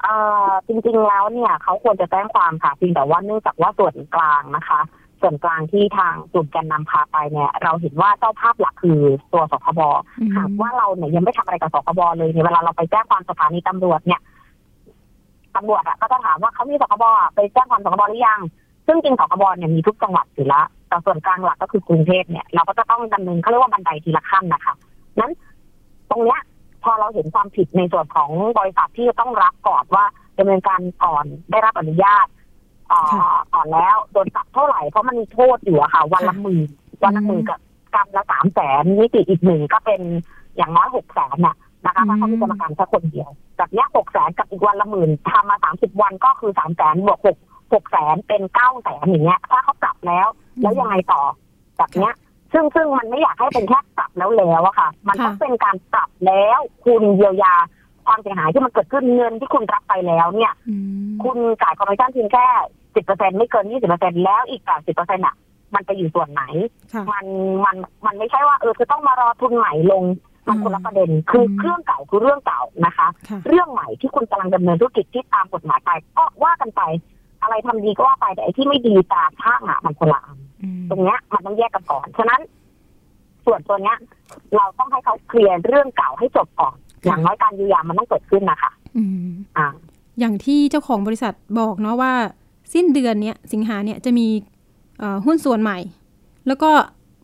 [0.05, 0.15] อ่
[0.49, 4.81] อจริงๆแล้วเนี่ยเขาควรจะแจ้งความค่ะเพียงแต่ว่าเนื่องจากว่าส่วนกลางนะคะ
[5.21, 8.99] ส่วนกลางที่ทางกลุ่มแกนนำพาไปเนี่ย เราเห็นว่าเจ้าภาพหลักคือ
[9.33, 9.81] ตัวสคบ
[10.19, 14.21] อืมหากว่าเราเนี่ยยังไม่ทำอะไรกับสคบเลยเนี่ยเวลาเราไปแจ้งความสถานีตำรวจเนี่ย
[15.55, 18.39] ตำรวจอะก็จะถามว่าเขามีสคบอะไปแจ้งความสคบหรือยัง
[18.87, 24.73] ซึ่งจริงสคบเนี่ยมีทุกจังหวัดอยู่แล้วแต่ส่วนกลางหลักก็คือกรุงเทพเนี่ยเราก็จะต้องดำเนินเขาเรียกว่าบันไดทีละขั้นนะคะ
[25.19, 25.31] นั้น
[26.11, 26.39] ตรงเนี้ย
[26.87, 30.05] พอเราเห็นความผิดในส่วนของบริษัทที่จะต้องรับก่อนว่า
[30.37, 32.27] ดำเนินการก่อนได้รับอนุญาต
[32.89, 36.67] เอ่อค่ะก่อนแล้วโดนปรับเท่าไหร่เพราะมันมีโทษอยู่อะค่ะ วันละค่ะหมื่น
[37.03, 37.59] วันละหมื่นกับ
[37.95, 40.01] กรรมละสามแสนนิติอีกหนึ่งก็เป็น
[40.57, 47.37] อย่างน้อยหกแสนน่ะนะคะถ้าเขามีกรรมการแค่คนเดียวแบบเนี้ยหกแสนกับอีกวันละหมื่นทำมาสามสิบวันก็คือสามแสนบวกหก
[47.73, 50.27] หกแสนเป็นเก้าแสนอย่างเงี้ยถ้าเขาปรับแล้ว
[50.61, 51.21] แล้วยังไงต่อ
[51.77, 52.13] แบบเนี้ย
[52.53, 57.55] ซึ่งซึ่งมันไม่อยากให้เป็นแค่ปรับแล้วแล้วอะค่ะ มันต้องค่ะเป็นการปรับแล้วคุณเยียวยา
[58.05, 60.75] ความเสียหายที่มันเกิดขึ้นเงินที่คุณรับไปแล้วเนี่ยอื
[61.07, 62.45] มคุณจ่ายคอมมิชชั่นเพียงแค่
[62.95, 65.35] สิบเปอร์เซ็นต์ไม่เกินยี่สิบเปอร์เซ็นต์แล้วอีกแปดสิบเปอร์เซ็นต์อะ
[65.73, 66.43] มันไปอยู่ส่วนไหน
[66.93, 67.25] ค่ะมัน
[67.65, 70.03] มันมันไม่ใช่ว่าเออจะต้องมารอทุนใหม่ลง
[70.47, 76.81] มันคนละประเด็นคืออืมเรื่องเก่าคือเรื่องเก่านะคะค่ะเรื่องใหม่ที่คุณกำลังดำเนินธุรกิจที่ตามกฎหมายไปก็ว่ากันไป
[77.47, 82.41] อะไรทำดีก็ว่าไปแต่ไอ้ที่ไม่ดีตามช่างอะมันคนละอันอืมตรงเนี้ย มันต้องแยกกันก่อน ฉะนั้น
[83.45, 83.97] ส่วนตัวเนี้ย
[84.55, 89.67] เราต้องให้เขาเคลียร์เรื่องเก่าให้จบก่อนอย่างน้อยการเยียวยามันต้องเกิดขึ้นนะคะอืมอ่า
[90.19, 92.13] อย่างที่เจ้าของบริษัทบอกเนาะว่า
[92.73, 94.27] สิ้นเดือนเนี้ยสิงหาเนี่ยจะมี
[94.99, 95.77] เอ่อหุ้นส่วนใหม่
[96.47, 96.71] แล้วก็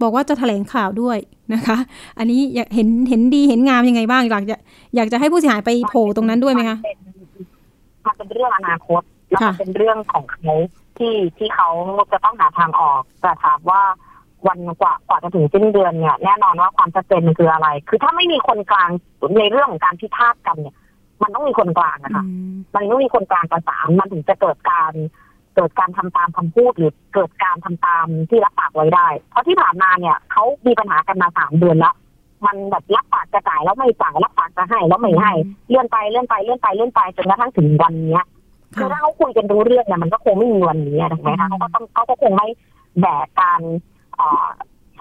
[0.02, 1.18] บอกว่าจะแถลงข่าวด้วย
[1.54, 1.78] นะคะ
[2.18, 4.58] อันนี้อยากเห็นเห็นดีเห็นงามยังไงบ้างอยากจะ
[4.96, 6.98] อยากจะให้ผู้เสียหายไปโผล่ตรงนั้นด้วยไหมคะนเป็น
[8.06, 9.02] มันเป็นเรื่องอนาคต
[9.34, 10.54] แล้วมันค่ะเป็นเรื่องของเขา
[10.98, 11.70] ที่ที่เขา
[12.12, 13.82] จะต้องหาทางออกแต่ถามว่า
[14.48, 18.90] วันกว่ากว่าจะถึงสิ้นเดือนเนี่ยแน่นอนว่าความชัดเจนมันคืออะไร คือถ้าไม่มีคนกลาง
[19.40, 20.76] ในเรื่องของการพิพาทกันเนี่ย
[21.24, 24.94] มันต้องมีคนกลางนะคะอืมมันต้องมีคนกลางประสานมันถึงจะเกิดการ
[25.56, 31.96] เกิดการทำตามคำพูดหรือเกิดการทำตามที่รับปากไว้ได้ เพราะที่ผ่านมาเนี่ยเขามีปัญหากันมาสามเดือนแล้ว
[32.46, 35.34] มันแบบรับปากจะจ่ายแล้วไม่จ่ายรับปากจะให้แล้วไม่ให้
[35.70, 38.26] เลื่อนไปเลื่อนไปเลื่อนไปเลื่อนไปจนกระทั่งถึงวันเนี้ย
[38.76, 42.48] คือถ้าเขาคุยกันรู้เรื่องเนี่ยมันก็คงไม่มีวันนี้ถูกไหมคะเขาก็ต้องเขาก็คงไม่
[43.02, 43.62] แบกการ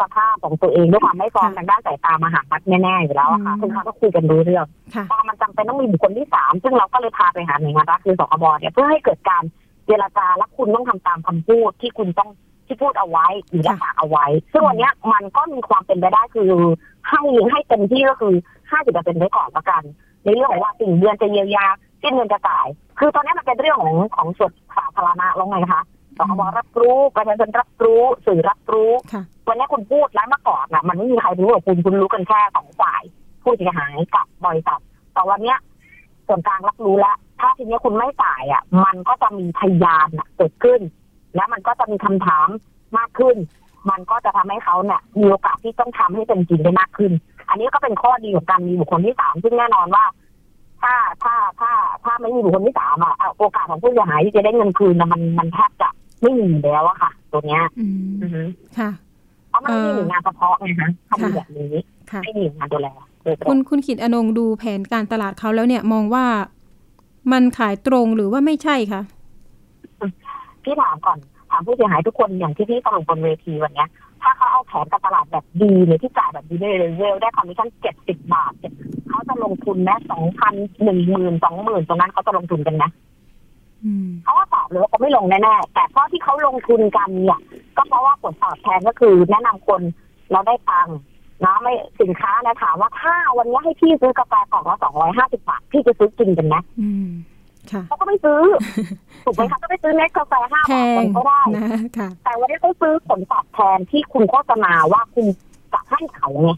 [0.00, 4.66] สภาพของตัวเองด้วยความไม่พร้อมทางด้านสายตามาหาพัดแน่ๆอยู่แล้วอะค่ะซึ่งเขาก็คุยกันรู้เรื่อง
[5.10, 9.42] พอมันจำเป็นต้องมีบุคคลที่สามซึ่งเราก็เลยพาไปหาหน่วยงานรัฐคือสคบเนี่ยเพื่อให้เกิดการ
[9.86, 12.30] เจรจาและคุณต้องทำตามคำพูดที่คุณต้อง
[12.66, 16.52] ที่พูดเอาไว้หรือรักษาเอาไว้ ซึ่งวันนี้มันก็มีความเป็นไปได้คือ
[17.08, 18.34] ให้ให้เต็มที่ก็คือ
[18.70, 19.82] ห้าสิบเปอร์เซ็นต์ไว้ก่อนละกัน
[20.24, 21.66] ในเรื่องของว่าสิ่งเดือนจะเยียวยา
[22.02, 22.66] สิ้นเงินจะจ่าย
[22.98, 25.82] คือตอนนี้มันเป็นเรื่องของของส่วนสาธารณะแล้วไงคะ
[26.18, 28.90] สคบรับรู้ประชาชนรับรู้สื่อรับรู้
[29.48, 33.02] วันนี้คุณพูดแล้วเมื่อก่อนน่ะ มันไม่มีใครรู้หรอกคุณคุณรู้กันแค่สองฝ่าย
[33.42, 34.80] ผู้เสียหายกับบริษัท
[35.12, 35.58] แต่วันเนี้ย
[36.26, 40.80] ส่วนกลางรับรู้แล้ว ถ้าทีนี้คุณไม่จ่ายอะ มันก็จะมีพยานเกิดขึ้น
[41.36, 42.48] แล้วมันก็จะมีคำถาม
[42.98, 43.36] มากขึ้น
[43.90, 47.12] มันก็จะทำให้เขาเนี่ยมีโอกาสที่ต้องทำให้เป็นจริงได้มากขึ้น
[47.48, 50.04] อันนี้ก็เป็นข้อดีของการมีบุคคลที่สามซึ่งแน่นอนว่า
[50.82, 51.70] ถ้าถ้าถ้า
[52.04, 55.88] ถ้าไม่มีบุคคลที่สามอะโอกาสของผู้เสียหายที่จะได้เงินคืนนะมันมันแทบจะ
[56.22, 57.86] ไม่มีแล้วอะค่ะ ตัวเนี้ยอื
[58.44, 58.90] มค่ะ
[59.48, 61.72] เพราะมันไม่มีหน่วยงานเฉพาะไงคะทำแบบนี้
[62.24, 62.88] ไม่มีหน่วยงานดูแล
[63.48, 66.24] คุณคุณขิดอนงดูแผนการตลาดเขาแล้วเนี่ยมองว่า
[67.32, 69.02] มันขายตรงหรือว่าไม่ใช่คะ
[70.64, 71.18] พี่ถามก่อน
[71.50, 73.84] ถามผู้เสียหายทุกคนอย่างที่พี่สรุปบนเวทีวันนี้
[74.22, 78.52] ถ้าเขาเอาแผนการตลาดแบบดีเลยที่จ่ายแบบดีเลยเวลได้คอมมิชชั่นเจ็ดสิบบาท
[79.08, 82.90] เขาจะลงทุนแม้สองพันหนึ่งหมื่นสองหมื่นตรงนั้นเขาจะลงทุนกันนะ
[84.24, 87.40] เขาก็ตอบเลยว่าเขาไม่ลงแน่ๆแต่เพราะที่เขาลงทุนกันเนี่ย
[87.76, 89.80] ก็เพราะว่าผลตอบแทนก็คือแนะนำคน
[90.32, 90.98] เราได้ตังค์
[91.44, 96.56] นะไม่สินค้านะถามว่าถ้าวันนี้ให้พี่ซื้อกาแฟกล่องละสองร้อยห้าสิบบาทพี่จะซื้อกินกันไหม
[97.88, 98.40] เขาก็ไม่ซื้อ
[99.24, 101.40] ถูกไหมคะก็ไม่ซื้อเน็ตกาแฟห้าบาทก็ได้
[102.24, 105.26] แต่วันนี้เขาซื้อผลตอบแทนที่คุณโฆษณาว่าคุณ
[105.72, 106.50] จะให้เขาไง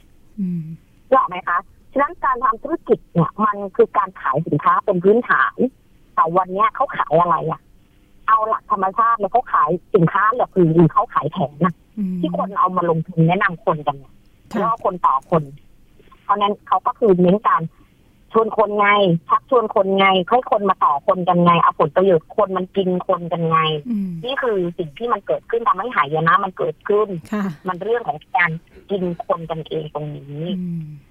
[1.12, 1.59] รู้ไหมคะ
[1.92, 5.57] ฉะนั้นการทำธุรกิจเนี่ย มันคือการขายสินค้าเป็นพื้นฐาน
[6.14, 7.61] แต่วันเนี้ยเขาขายอะไรอะ
[8.29, 11.74] เอาหลักธรรมชาติแล้วเขาขายสินค้าหรือหรือเขาขายแผงนะ
[12.20, 14.14] ที่คนเอามาลงทุนแนะนำคนกันเนี่ย
[14.61, 15.42] แล้วคนต่อคน
[16.24, 17.62] เพราะนั้นเขาก็คือเน้นการ
[18.35, 18.88] ชวนคนไง
[19.29, 23.59] ชักชวนคนไงให้คนมาต่อคนกันไงเอาผลประโยชน์คนมันกินคนกันไง
[24.25, 27.09] นี่คือสิ่งที่มันเกิดขึ้นทำให้หายนะมันเกิดขึ้น
[27.68, 28.51] มันเรื่องของการ
[28.90, 30.42] กินคนกันเองตรงนี้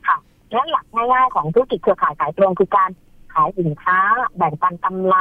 [0.08, 0.18] ค่ะ
[0.52, 2.90] และหลักง่ายๆของธุรกิจเครือข่ายขายตรงคือการ
[3.34, 4.00] ขายสินค้า
[4.38, 5.16] แบ่งปันกำไร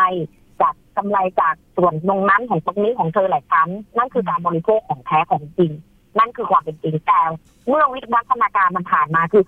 [0.61, 5.73] จากกำไรจากส่วนตรงนั้นของตรงนี้ของเธอหลายครั้งนั่นคือการบริโภคของแท้ของจริง
[6.19, 7.21] นั่นคือความเป็นจริงแต่
[7.69, 9.45] เมื่อวิวัฒนาการมันผ่านมาคือ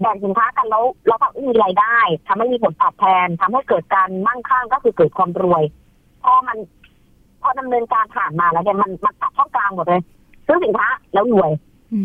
[0.00, 5.62] แบ่งสินค้ากันแล้วเราก็มีรายได้ทำให้มีผลตอบแทนทำให้เกิดการมั่งคั่งก็คือเกิดความรวย
[6.22, 6.58] พอมัน
[7.42, 10.00] พอดำเนินการผ่านมาแล้วเนี่ยมันมันตัดช่องกลางหมดเลย
[10.46, 11.50] ซื้อสินค้าแล้วรวย
[11.94, 12.00] อื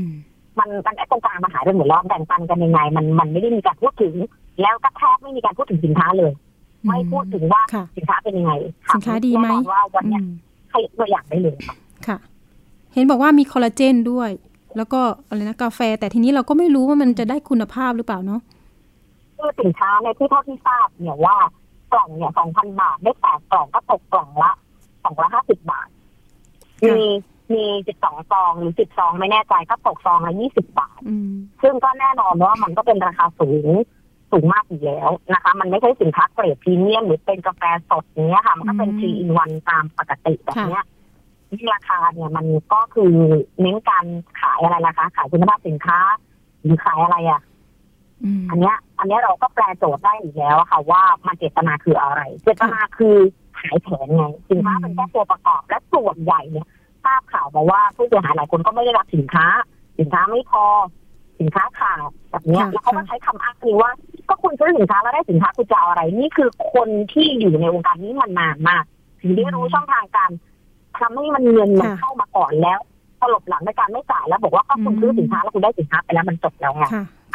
[0.59, 4.13] มันมันไอ้ตรงกลางมาหายไปหมดแล้วแบ่งปันกันยังไง มันมันไม่ได้มีการพูดถึง
[4.61, 6.31] แล้วก็แทบไม่มีการพูดถึงสินค้าเลย
[6.87, 7.61] ไม่พูดถึงว่า
[7.97, 8.51] สินค้าเป็นยังไง
[8.93, 10.19] สินค้าดีไหมว่าวันนี้
[10.71, 11.57] ให้ตัวอย่างได้เลย
[12.07, 12.17] ค่ะ
[12.93, 14.29] เห็นบอกว่ามีคอลลาเจนด้วย
[14.77, 18.41] แล้วก็อะไรนะกาแฟ แต่ทีนี้เราก็ไม่รู้ว่ามันจะได้คุณภาพหรือเปล่าเนาะ
[19.37, 21.37] คือสินค้าในที่เท่าที่ทราบเนี่ยว่า
[21.93, 24.51] กล่องเนี่ยสองพันบาทได้แปดกล่องก็ตกกล่องละ
[25.03, 25.87] สองร้อยห้าสิบบาท
[26.85, 27.05] มี
[27.53, 31.01] มีสิบสองซองหรือสิบซองไม่แน่ใจก็ตกซองละยี่สิบบาท
[31.61, 33.67] ซึ่งก็แน่นอนว่ามันก็เป็นราคาสูง
[34.31, 40.83] สูงมากอยู่แล้วนะคะ มันไม่ใช่สินค้าเกรดพรีเมียมหรือเป็นกาแฟสดเนี้ยค่ะ มันก็เป็นทรีอินวันตามปกติแบบเนี้ย
[41.59, 43.13] ที่ราคาเนี่ยมันก็คือ
[43.61, 44.05] เน้นการ
[44.41, 45.99] ขายอะไรนะคะขายคุณภาพสินค้า
[46.61, 47.41] หรือขายอะไรอะ
[48.49, 53.15] อันเนี้ย อันเนี้ยเราก็แปลโจทย์ได้อีกแล้วค่ะ ว่ามันเจตนาคืออะไร เจตนาคือ
[53.59, 56.67] ขายแผนไงสินค้าเป็นแค่ตัวประกอบและส่วนใหญ่เนี่ย
[57.03, 59.45] ทราบข่าวมาว่าผู้เสียหายหลายคนก็ไม่ได้รับสินค้า
[59.99, 60.65] สินค้าไม่พอ
[61.39, 63.91] สินค้าขาดแบบนี้แล้วเขาก็ใช้คำอ้างนี้ว่า
[64.29, 68.83] ก็คุณซื้อสินค้าแล้วได้สินค้าคุณจะเอาอะไร นี่คือคนที่อยู่ในวงการนี้มันนานมาก
[69.21, 70.31] ถึงได้รู้ช่องทางการ
[71.03, 72.79] ทำให้มันเงินมันเข้ามาก่อนแล้ว
[73.21, 76.85] ตลบหลังในการไม่จ่ายแล้วบอกว่าก็คุณซื้อสินค้าแล้วคุณได้สินค้าไปแล้วมันจบแล้วไง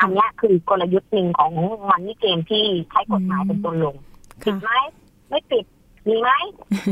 [0.00, 1.52] อันนี้คือกลยุทธ์หนึ่งของ
[1.90, 3.96] มันนี่เกมที่ใช้กฎหมายเป็นตัวลง
[4.44, 4.70] ปิดไหม
[5.28, 5.64] ไม่ปิด
[6.08, 6.30] มีไหม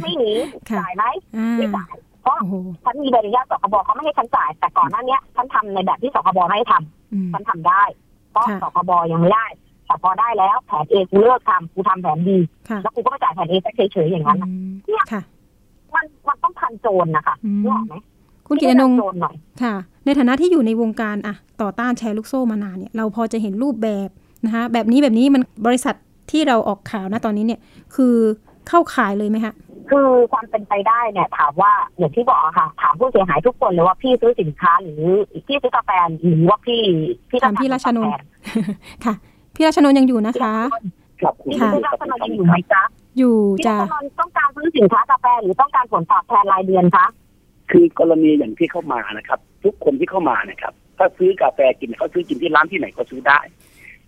[0.02, 0.32] ไม่หนี
[0.78, 1.04] จ่ายไหม
[1.58, 2.36] ไม่จ่ายเพราะ
[2.84, 7.82] ฉันมีใบอนุญาตสคบเขาไม่ให้ฉันจ่าย แต่ก่อนหน้านี้ฉันทำในแบบที่สคบไม่ให้ทำฉันทำได้
[8.30, 9.46] เพราะสคบยังไม่ได้
[9.86, 12.38] แต่พอได้แล้วแผนเอกูเลิกทำกูทำแผนดี
[12.82, 13.54] แล้วกูก็ไม่จ่ายแผนเอ
[13.92, 14.38] เฉยๆอย่างนั้น
[14.86, 15.04] เนี่ย
[15.96, 17.94] มันมันต้องทันโจรนะคะรู้ไหม
[18.46, 18.92] คุณกิตนง
[19.62, 24.08] ค่ะ ในฐานะที่อยู่ในวงการอะต่อต้านแชร์ลูกโซ่มานานเนี่ย เราพอจะเห็นรูปแบบ
[24.44, 25.94] นะคะแบบนี้แบบนี้มันบริษัท
[26.30, 27.60] ที่เราออกข่าวนะตอนนี้เนี่ย
[27.94, 28.14] คือ
[28.68, 29.54] เข้าขายเลยไหมคะ
[29.90, 35.02] คือความเป็นไปได้เนี่ยถามว่าอย่างที่บอกอะค่ะ ถามผู้เสียหายทุกคนเลยว่าพี่ซื้อสินค้าหรือ
[35.46, 35.90] พี่ซื้อกาแฟ
[36.22, 36.82] หรือว่าพี่
[37.30, 38.26] พี่ถามพี่ต้องรัชนนท์กาแฟ
[39.04, 39.14] ค่ะ
[39.54, 40.54] พี่รัชนนท์ยังอยู่นะคะ
[41.20, 42.82] ครับพี่ค่ะรัชนนท์ยังอยู่ไหมจ๊ะ
[43.18, 47.06] อยู่พี่จ้ะรัชนนท์ต้องการซื้อสินค้ากาแฟหรือต้องการผลตอบแทนรายเดือนคะ
[47.70, 53.40] คือกรณีอย่างที่เข้ามานะครับ ทุกคนที่เข้ามานะครับ ถ้าซื้อกาแฟกินเขาซื้อกินที่ร้านที่ไหนก็ซื้อได้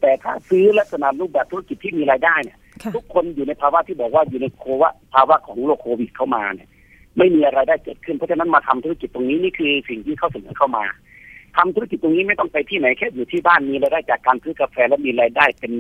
[0.01, 6.69] แต่ถ้าซื้อลักษณะรูปแบบธุรกิจที่มีรายได้เนี่ยค่ะทุกคนอยู่ในภาวะที่บอกว่าอยู่ในโควะภาวะของโรคโควิดเข้ามาเนี่ย
[7.19, 10.85] ไม่มีอะไรได้เกิดขึ้นเพราะฉะนั้นมาทำธุรกิจตรงนี้นี่คือสิ่งที่เขาเสนอเข้ามา
[11.57, 15.73] ทำธุรกิจตรงนี้ไม่ต้องไปที่ไหนแค่อยู่ที่บ้านมีรายได้จากการซื้อกาแฟและมีรายได้เป็น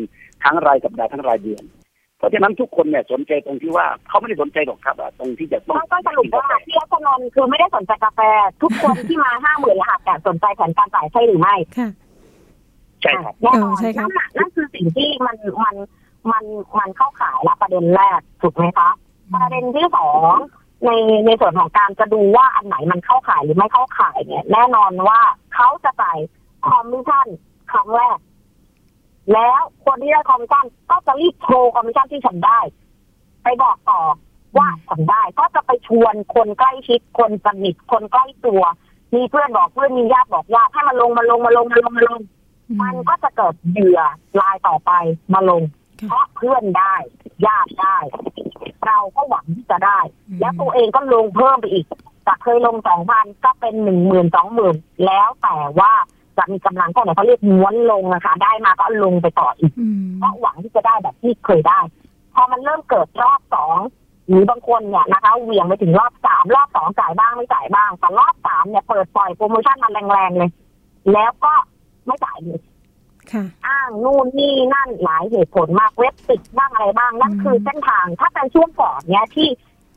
[0.44, 1.62] ทั้งรายสัปดาห์ทั้งรายเดือน
[2.18, 8.20] เพราะฉะนั้นทุกคนเนี่ยสนใจตรงที่ว่าเขาไม่ได้สนใจหรอกครับว่าตรงที่จะต้องก็สรุปว่าพี่รัชนนท์คือไม่ได้สนใจกาแฟ
[8.62, 11.88] ทุกคนที่มาห้าหมื่นรหัสแต่สนใจแผนการจ่ายใช่หรือไม่ค่ะ
[13.02, 15.74] ใช่ครับแน่นอนเออใช่ครับนั่นน่ะนั่นคือสิ่งที่มันมัน
[16.32, 16.44] มัน
[16.78, 18.90] มันเข้าข่ายละประเด็นแรกถูกไหมคะ
[19.34, 20.34] ประเด็นที่สอง
[20.84, 20.90] ใน
[21.26, 25.20] ในส่วนของการจะดูว่าอันไหนมันเข้าข่ายหรือไม่เข้าข่ายเนี่ย แน่นอนว่า
[25.54, 26.18] เขาจะจ่าย
[26.66, 27.26] คอมมิชชั่น
[27.72, 28.18] ครั้งแรก
[29.32, 32.60] แล้วคนที่ได้คอมมิชชั่นก็จะรีบโชว์คอมมิชชั่นที่ฉันได้
[33.42, 34.00] ไปบอกต่อ
[34.58, 38.62] ว่าฉันได้ ก็จะไปชวนคนใกล้ชิดคนสนิทคนใกล้ตัว
[39.14, 42.20] มีเพื่อนบอกเพื่อนมีญาติบอกญาติให้มาลงมาลงมาลงมาลงมาลง
[42.82, 44.00] มันก็จะเกิดเหยื่อ
[44.40, 44.92] รายต่อไป
[45.34, 45.62] มาลง
[46.00, 46.94] ค่ะเพราะเพื่อนได้
[47.46, 47.98] ญาติได้
[48.86, 51.86] เราก็หวังที่จะได้อืมแล้วตัวเองก็ลงเพิ่มไปอีก
[52.26, 55.92] จากเคยลงสองพันก็เป็นหนึ่งหมื่นสองหมื่นแล้วแต่ว่า
[56.38, 61.80] จะมีกำลังเท่าไหร่เขาเรียกม้วนลงนะคะ ได้มาก็ลงไปต่ออีกอืมเพราะหวังที่จะได้แบบที่เคยได้
[62.34, 63.78] พอมันเริ่มเกิดรอบสอง
[64.28, 70.50] หรือบางคนเนี่ยนะคะเหวี่ยงไปถึงรอบสามรอบสองจ่ายบ้างไม่จ่ายบ้างแต่รอบสามเนี่ยเปิดปล่อยโปรโมชั่นมาแรงๆเลย
[71.12, 71.52] แล้วก็
[72.06, 72.60] ไม่จ่ายเลย
[73.32, 79.48] ค่ะอ้างนู่นนี่นั่นหลายเหตุผลมากเว็บปิดบ้างอะไรบ้างนั่นอืมคือเส้นทางถ้าเป็นช่วงก่อนเนี่ยที่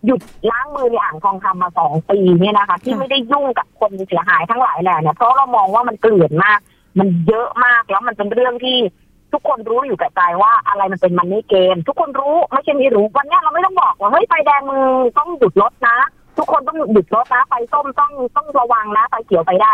[0.06, 6.60] หยุดล้างมือในอ่างทองคำมาสองปีเนี่ยนะคะ ที่ไม่ได้ยุ่งกับคนเสียหายทั้งหลายแหละเนี่ยเพราะเรามองว่ามันเกลื่อนมาก
[7.00, 8.78] มันเยอะมากแล้วมันเป็นเรื่องที่
[9.34, 14.82] ทุกคนรู้อยู่กับใจว่าอะไรมันเป็นมันนี่เกม ทุกคนรู้ไม่ใช่ไม่รู้วันเนี้ยเราไม่ต้องบอกว่าเฮ้ยไฟแดงมึง
[15.18, 15.98] ต้องหยุดรถนะ
[16.38, 19.74] ทุกคนต้องหยุดรถนะไฟส้มต้องต้องระวังนะไฟเขียวไปได้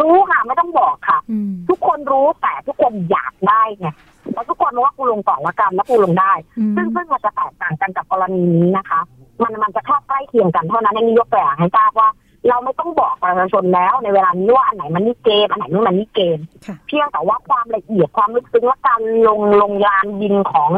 [0.00, 3.88] รู้ค่ะไม่ต้องบอกค่ะอืมทุกคนรู้แต่ทุกคนอยากได้ไง
[4.32, 9.00] แล้วทุกคนรู้ว่ากูลงก่อนละกันแล้วกูลงได้อืมซึ่งซึ่งมันจะแตกต่างกันกับกรณีนี้นะคะ
[9.42, 12.08] มันมันจะแค่ใกล้เคียงกันเท่านั้นในนี้ยกตัวอย่างให้ทราบว่า
[12.48, 20.72] เราไม่ต้องบอกประชาชนแล้ว ในเวลานี้ว่าอันไหนมันนี่เกมอันไหนนี่มันนี่เกมค่ะเพียงแต่ว่าความละเอียดความลึกซึ้งและการลงลงยานบินของ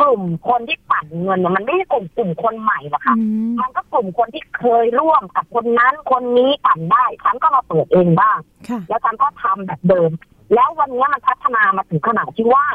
[0.00, 10.10] กลุ่มคนที่ปั่นเงินเนี่ยมันไม่ใช่กลุ่มกลุ่มคนใหม่หรอกค่ะอืมมันก็กลุ่มคนที่เคยร่วมกับคนนั้นคนนี้ปั่นได้ฉันก็มาเปิดเองบ้างค่ะแล้วฉันก็ทำแบบเดิม
[10.54, 12.66] แล้ววันนี้มันพัฒนามาถึงขนาดที่ว่า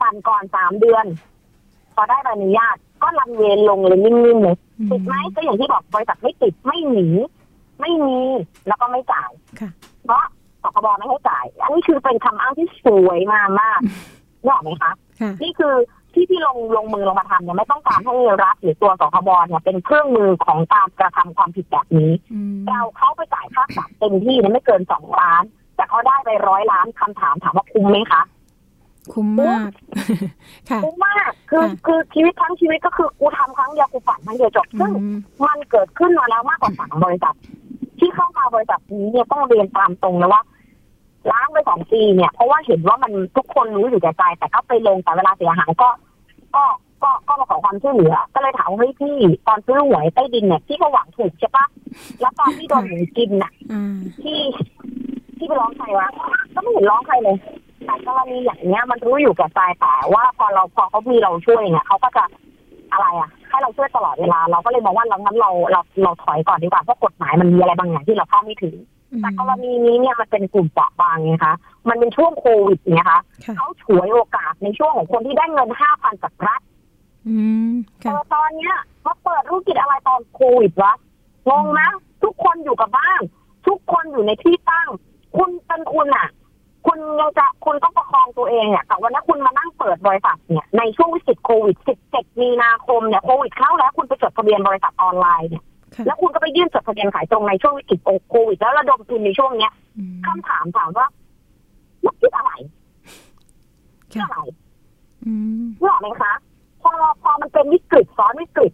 [0.00, 1.04] ปั่นก่อนสามเดือน
[1.94, 7.08] พอได้ใบอนุญาต ก็รันเวรลงเลยนิ่งๆเลยอืมติดไหมก็อย่างที่บอกบริษัทไม่ติดไม่หนี
[7.80, 8.20] ไม่มี
[8.68, 9.70] แล้วก็ไม่จ่ายค่ะ
[10.04, 10.22] เพราะ
[10.62, 13.80] สคบไม่ให้จ่าย อันนี้คือเป็นคำอ้างที่สวยมากมาก
[14.42, 15.74] นึกออกไหมคะค่ะนี่คือ
[16.12, 18.14] ที่ที่ลงลงมือลงมาทำเนี่ยไม่ต้องการให้
[18.44, 25.42] รัฐหรือตัวสคบเนี่ยเป็นเครื่องมือของการกระทำความผิดแบบนี้อืมเราเข้าไปจ่ายค่าปรับเต็มที่เนี่ยไม่เกินสองล้าน
[25.76, 28.22] แต่เขาได้ไปร้อยล้านคำถามถามว่าคุ้มไหมคะ
[29.12, 29.70] คุ้มมาก
[30.70, 37.34] ค่ะ คุ้มมาก คือค่ะคือชีวิตทั้งชีวิตก็คือกูทำครั้งเดียวกูฝันครั้งเดียวจบอืซึ่งมมันเกิดขึ้นมาแล้วมากกว่าสามบริษัท
[37.98, 40.42] ที่เข้ามาบริษัทนี้เนี่ยต้องเรียนตามตรงเลยว่า
[41.30, 45.88] ล้างไปสองปีเนี่ย เพราะว่าเห็นว่ามันทุกคนรู้อยู่แก่ใจ แต่ก็ไปลงแต่เวลาเสียหายก็
[46.54, 46.64] ก็
[47.02, 51.66] ก็ ก็มาขอความช่วยเหลือ ก็เลยถามว่าเฮ้ยพี่ตอนซื้อหวยใต้ดินเนี่ยพี่ก็หวังถูกใช่ปะ
[52.20, 54.40] แล้วตอนที่โดนหมูกินน่ะอ่าที่
[55.38, 56.08] ที่ไปร้องใครวะ
[56.54, 57.36] ก็ไม่เห็นร้องใครเลย
[57.86, 62.24] แต่กรณีอย่างเนี้ยมันรู้อยู่กับใจแต่ว่าพอเราพอเขามีเราช่วยเนี่ยเขาก็จะ
[62.92, 68.76] อะไรอะให้เราช่วยตลอดเวลา เราก็เลยมองว่าเรางั้นเราเราเราถอยก่อนดีกว่าเพราะกฎหมายมันมีอะไรบางอย่างที่เราเข้าไม่ถึง
[69.20, 71.54] แต่กรณีนี้เนี่ยมันเป็นกลุ่มเปราะบางไงคะ
[71.88, 76.60] มันเป็นช่วงโควิดไงคะค่ะเขาฉวยโอกาสในช่วงของคนที่ได้เงินห้าพันจากรัฐ
[77.28, 77.36] อื
[77.70, 78.74] มเอค่ะอตอนเนี้ย
[79.06, 80.92] มาเปิดธุรกิจอะไรตอนโควิดวะ
[81.50, 81.88] งงนะ
[82.24, 83.22] ทุกคนอยู่กับบ้าน
[83.66, 84.88] ทุกคนอยู่ในที่ตั้ง
[85.36, 86.28] คุณเป็นคุณอะ
[86.86, 91.76] คุณยังจะคุณต้องประคองตัวเองเนี่ยแต่วันนี้คุณมานั่งเปิดบริษัทเนี่ยในช่วงวิกฤตโควิด
[92.10, 101.06] 17 มีนาคมเนี่ยโควิดเข้าแล้วคุณไปจดทะเบียนบริษัทออนไลน์เนี่ยค่ะแล้วคุณก็ไปยื่นจดทะเบียนขายตรงในช่วงวิกฤตโควิด แล้วระดมทุนในช่วงเนี้ยอืมคำถามถามว่า
[102.04, 102.52] นักคิดอะไร
[104.12, 104.38] คิดค่ะอะไร
[105.24, 106.32] อืมนึกออกไหมคะ
[106.82, 106.90] พอ
[107.22, 108.72] พอมันเป็นวิกฤตซ้อนวิกฤต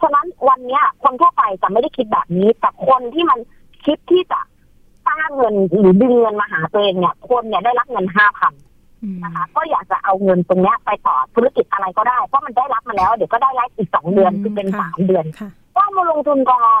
[0.00, 3.38] ฉะนั้นวันเนี้ย คนทั่วไปจะไม่ได้คิดแบบนี้แต่คนที่มัน
[3.86, 4.40] คิดที่จะ
[5.06, 8.52] สร้างเงินหรือดึงเงินมาหาตัวเองเนี่ยคนเนี่ยได้รับเงินห้าพัน
[9.02, 15.50] อืมนะคะ ก็อยากจะเอาเงินตรงเนี้ยไปต่อธุรกิจอะไรก็ได้เพราะมันได้รับมาแล้ว เดี๋ยวก็ได้รับอีกสองเดือนคือเป็นสามเดือนค่ะ
[15.96, 16.66] มาลงทุนก่อ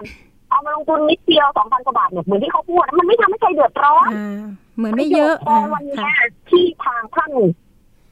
[0.50, 4.44] เอามาลงทุนนิดเดียวสองพันกว่าบาทเนี่ยเหมือนที่เขาพูดนะมันไม่ทำให้ใครเดือดร้อนอ่า
[4.76, 7.32] เหมือนไม่เยอะพออ่าวันเนี้ค่ะยที่ทางท่าน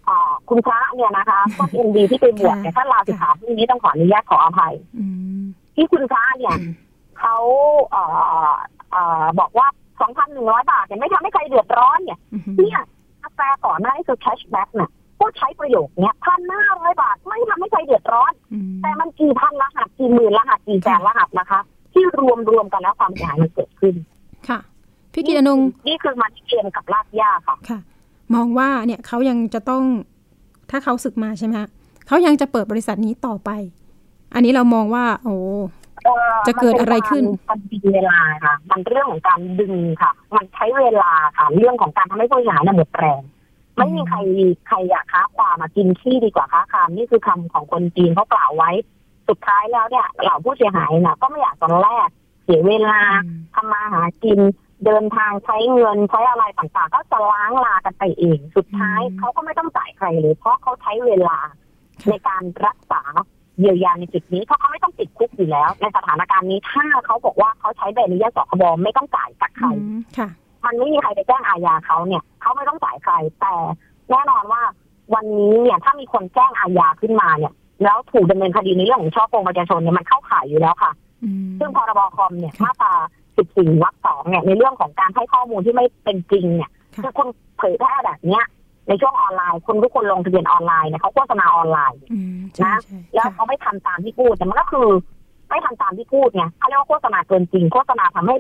[0.09, 5.07] อ่าคุณพระเนี่ยนะคะก็ยินดีที่ไปบวชเนี่ยท่านลาสิกขาพรุ่งนี้ต้องขออนุญาตขออภัยอื
[5.41, 5.43] ม
[5.77, 6.57] ที่คุณพระเนี่ย
[7.19, 7.37] เขา
[7.91, 8.03] เอ่
[8.49, 8.53] อ
[8.91, 9.67] เอ่อบอกว่า
[10.01, 12.81] สองพันหนึ่งร้อยบาทเนี่ยไม่ทำให้ใครเดือดร้อนเนี่ยอืมเนี่ย
[13.23, 21.61] กาแฟก่อนหน้านี้คือ cashback เนี่ยพูดใช้ประโยคเนี้ยพันห้าร้อยบาทไม่ทำให้ใครเดือดร้อนอืมแต่มันกี่พันรหัสกี่หมื่นรหัสกี่แสนรหัสนะคะ
[21.93, 23.95] ที่รวมรวมกันแล้วความเสียหายมันเกิดขึ้น
[24.49, 24.59] ค่ะ
[25.13, 27.79] พี่กิตอนงค์นี่คือมันเกมกับลากย่าค่ะค่ะ
[28.35, 29.83] มองว่าเนี่ยเขายังจะต้อง
[30.71, 31.69] ถ้าเขาศึกมาใช่ไหมฮะ
[32.07, 33.51] เขายังจะเปิดบริษัทนี้ต่อไป
[34.35, 35.63] อันนี้เรามองว่า โอ้เอ่อ
[36.47, 43.23] จะเกิดอะไรขึ้นมันเป็นเวลาค่ะ มันเรื่องของการดึงค่ะ มันใช้เวลาค่ะ เรื่องของการทำให้ผู้เสียหายเนี่ยหมดแรง
[43.77, 44.19] ไม่มีใคร
[44.69, 48.71] ใครอยากค้าความมากินขี้ดีกว่าค้าคามนี่คือคำของคนจีนเขากล่าวไว้
[49.29, 52.09] สุดท้ายแล้วเนี่ยเหล่าผู้เสียหายน่ะก็ไม่อยากตอนแรก
[52.45, 54.39] เสียเวลาอืมทำมาหากิน
[54.85, 61.39] เดินทางใช้เงินใช้อะไรต่างๆ ก็จะล้างลากันไปเอง สุดท้ายเขาก็ไม่ต้องจ่ายใครเลยเพราะเขาใช้เวลา
[62.09, 63.03] ในการรักษา
[63.61, 70.29] เยียวยาในจุดนี้เพราะเขาไม่ต้องติดคุกอยู่แล้ว ในสถานการณ์นี้ถ้าเขาบอกว่าเขาใช้ใบอนุญาตสคบไม่ต้องจ่ายกับใครอืมค่ะ
[70.65, 73.55] มันไม่มีใครไปแจ้งอาญาเขาเนี่ยเขาไม่ต้องจ่ายใคร แต่
[74.11, 74.63] แน่นอนว่า
[75.15, 80.93] วันนี้เนี่ยถ้ามีคนแจ้งอาญาขึ้นมาเนี่ย แล้วถูกดำเนินคดีในเรื่องของฉ้อโกงประชาชนเนี่ยมันเข้าข่ายอยู่แล้วค่ะ
[81.25, 82.95] อืมซึ่งพรบคอมเนี่ยมาตรา
[83.35, 88.45] 14วรรคสองเนี่ยในเรื่องของการให้ข้อมูลที่ไม่เป็นจริงเนี่ยค่ะคือคุณเผยแพร่แบบเนี้ย
[88.89, 94.89] ในช่วงออนไลน์คุณทุกคนลงทะเบียนออนไลน์เนี่ยเขาโฆษณาออนไลน์อืมใช่ใช่แล้วค่ะเขาไม่ทำตามที่พูดแต่มันก็คือ
[95.51, 98.37] ไม่ทำตามที่พูดไงเขาเรียกว่าโฆษณาเกินจริง โฆษณาทำให้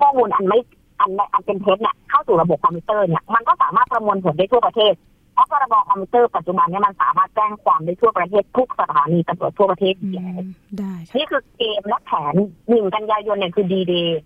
[0.00, 0.58] ข้อมูลอันไม่
[1.00, 4.94] อันไม่อันเป็นเท็จเนี่ยเข้าสู่ระบบคอมพิวเตอร์เนี่ยมันก็สามารถประมวลผลได้ทั่วประเทศ
[5.34, 10.46] เพราะพรบคอมพิวเตอร์ปัจจุบันเนี่ยมันสามารถแจ้งความได้ทั่วประเทศทุกสถานีตำรวจทั่วประเทศอือยู่แล้วม
[10.78, 12.34] ได้ค่ะนี่คือเกมและแผน
[12.68, 14.20] หนึ่งกันยายนเนี่ยคือดีเดย์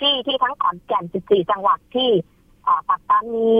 [0.00, 2.10] ที่ที่ทั้งขอนแก่น 14 จังหวัดที่
[2.66, 3.52] อ่าปัตตานี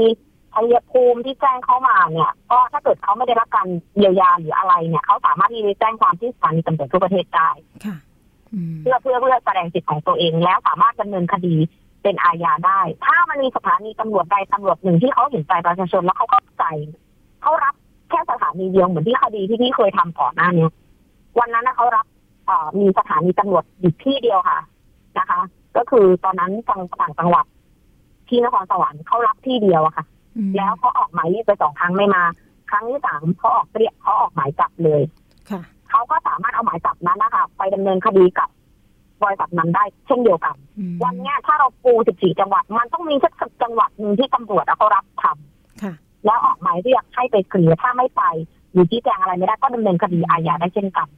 [0.54, 7.50] ชัยภูมิที่แจ้งเข้ามาเนี่ย ก็ถ้าเกิดเขาไม่ได้รับการเยียวยาหรืออะไรเนี่ยเขาสามารถที่จะแจ้งความที่สถานีตำรวจทั่วประเทศได้
[7.84, 7.96] ค่ะ
[8.52, 11.54] อืมเพื่อเพื่อเพื่อแสดงสิทธิ์ของตัวเองแล้วสามารถดำเนินคดี
[12.02, 16.64] เป็นอาญาได้ ถ้ามันมีสถานีตำรวจใดตำรวจหนึ่งที่เขาเห็นใจประชาชนแล้วเขาเข้าใจ
[17.42, 17.74] เขารับ
[18.10, 20.70] แค่สถานีเดียวเหมือนที่คดีที่พี่เคยทำก่อนหน้าเนี้ย
[21.38, 22.06] วันนั้นนะเขารับ
[22.46, 24.60] เอ่อมีสถานีตำรวจอยู่ที่เดียวค่ะ
[25.18, 25.40] นะคะ
[25.76, 27.44] ก็คือตอนนั้นจังต่างจังหวัด
[28.28, 30.17] ที่นครสวรรค์เขารับที่เดียวอะค่ะอืม
[30.56, 32.22] แล้วเขาออกหมายเรียกไปสองครั้งไม่มา
[32.70, 35.02] ครั้งที่สามเขาออกเรียกเขาออกหมายจับเลย
[35.50, 38.48] ค่ะเขาก็สามารถเอาหมายจับนั้นนะคะไปดำเนินคดีกับ
[39.22, 45.94] บริษัทนั้นได้เช่นเดียวกันอืมวันเนี้ยถ้าเราปู 14 จังหวัด มันต้องมีสักจังหวัดหนึ่งที่ตำรวจอะเขารับทำค่ะ
[46.26, 48.22] แล้วออกหมายเรียกให้ไปเคลียร์ถ้าไม่ไป
[48.72, 51.08] หรือชี้แจงอะไรไม่ได้ก็ดำเนินคดีอาญาได้เช่นกัน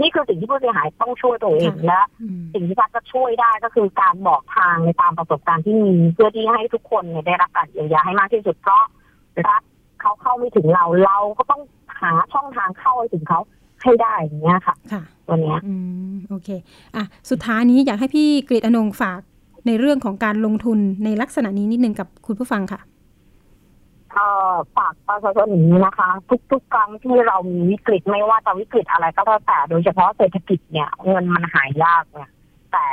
[0.00, 8.82] นี่คือสิ่งที่ผู้เสียหายต้องช่วยตัวเองค่ะและอืมสิ่งที่พัดจะช่วยได้ก็คือการบอกทางในตามประสบการณ์ที่มี เพื่อที่ให้ทุกคนเนี่ยได้รับการเยียวยาให้มากที่สุดเพราะ
[9.48, 9.62] รัฐ
[10.00, 11.62] เขาเข้าไม่ถึงเราเราก็ต้อง
[12.00, 13.40] หาช่องทางเข้าไปถึงเขา
[13.82, 15.74] ให้ได้อย่างเงี้ยค่ะค่ะตัวเนี้ยอื
[16.12, 16.48] มโอเค
[16.96, 19.20] อะสุดท้ายนี้อยากให้พี่กฤษอนงค์ฝาก
[19.66, 22.93] ในเรื่องของการลงทุนในลักษณะนี้นิดนึงกับคุณผู้ฟังค่ะเอ่อ
[24.76, 26.10] ฝากประชาชนอย่างนี้นะคะ
[26.52, 32.30] ทุกๆครั้งที่เรามีวิกฤตไม่ว่าจะวิกฤตอะไรก็แล้วแต่โดยเฉพาะเศรษฐกิจเนี่ยเงินมันหายยากเนี่ย
[32.72, 32.86] แต่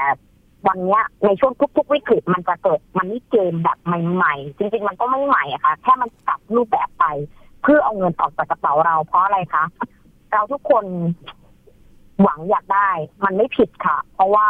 [0.67, 7.05] วันเนี้ยในช่วงทุก ๆ วิกฤตมันจะเกิดมันนี่เกมแบบใหม่ๆ จริง ๆ มันก็ไม่ใหม่อะค่ะ แค่มันกลับรูปแบบไป
[7.61, 9.63] เพื่อเอาเงินออกจากกระเป๋าเราเพราะอะไรคะ
[10.31, 10.85] เราทุกคน
[12.21, 12.89] หวังอยากได้
[13.23, 14.47] มันไม่ผิดค่ะ เพราะว่า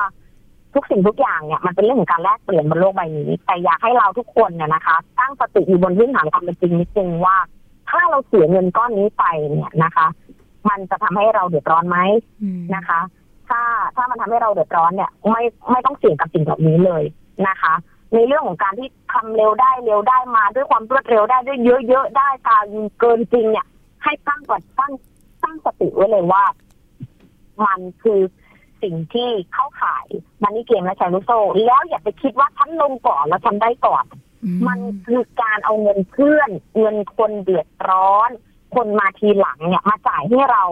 [0.74, 7.38] ทุกสิ่งทุกอย่างเนี่ยมันเป็นเรื่องของการแลกเปลี่ยนบนโลกใบนี้ แต่อยากให้เราทุกคนเนี่ยนะคะ ตั้งสติอยู่บนพื้นฐานความเป็นจริงนิดนึงว่า
[7.90, 10.08] ถ้าเราเสียเงินก้อนนี้ไปเนี่ยนะคะ
[10.70, 11.98] มันจะทำให้เราเดือดร้อนไหม
[12.76, 13.00] นะคะ
[13.50, 13.62] ถ้า
[13.96, 17.04] ถ้ามันทำให้เราเดือดร้อนเนี่ย ไม่ไม่ต้องเสี่ยงกับสิ่งเหล่านี้เลย
[17.48, 17.74] นะคะ
[18.14, 22.66] ในเรื่องของการที่ทำเร็วได้เร็วได้มาด้วยความรวดเร็วได้ด้วยเยอะๆได้การ
[23.00, 23.66] เกินจริงเนี่ย
[24.04, 24.94] ให้ตั้งก่อนตั้ง
[25.44, 26.44] ตั้งสติไว้เลยว่า
[27.66, 28.20] มันคือ
[28.84, 30.08] สิ่งที่เข้าข่าย
[30.44, 34.06] มันนี่เกมและแชร์ลูกโซ่แล้วอย่าไปคิดว่าฉันลงก่อนแล้วฉันได้ก่อน
[34.44, 38.30] อืมันคือการเอาเงินเพื่อน เงินคนเดือดร้อน
[38.76, 40.64] คนมาทีหลังเนี่ยมาจ่ายให้เรา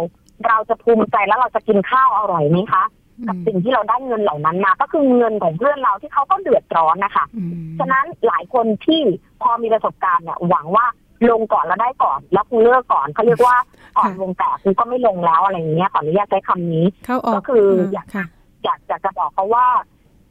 [0.47, 2.83] เราจะภูมิใจแล้วเราจะกินข้าวอร่อยไหมคะ
[3.27, 9.01] กับสิ่งที่เราได้เงินเหล่านั้นมา ก็คือเงินของเพื่อนเราที่เขาก็เดือดร้อนนะคะอืมฉะนั้นหลายคนที่
[9.41, 10.85] พอมีประสบการณ์เนี่ยหวังว่า
[11.31, 13.55] ลงก่อนแล้วได้ก่อน แล้วกูเลิกก่อนเขาเรียกว่า
[13.97, 18.25] อ่อนวงแตกกูก็ไม่ลงแล้วอะไรอย่างเงี้ยขออนุญาตใช้คำนี้เข้าออกก็คืออยากค่ะ
[18.63, 19.65] อยากอยากจะบอกเขาว่า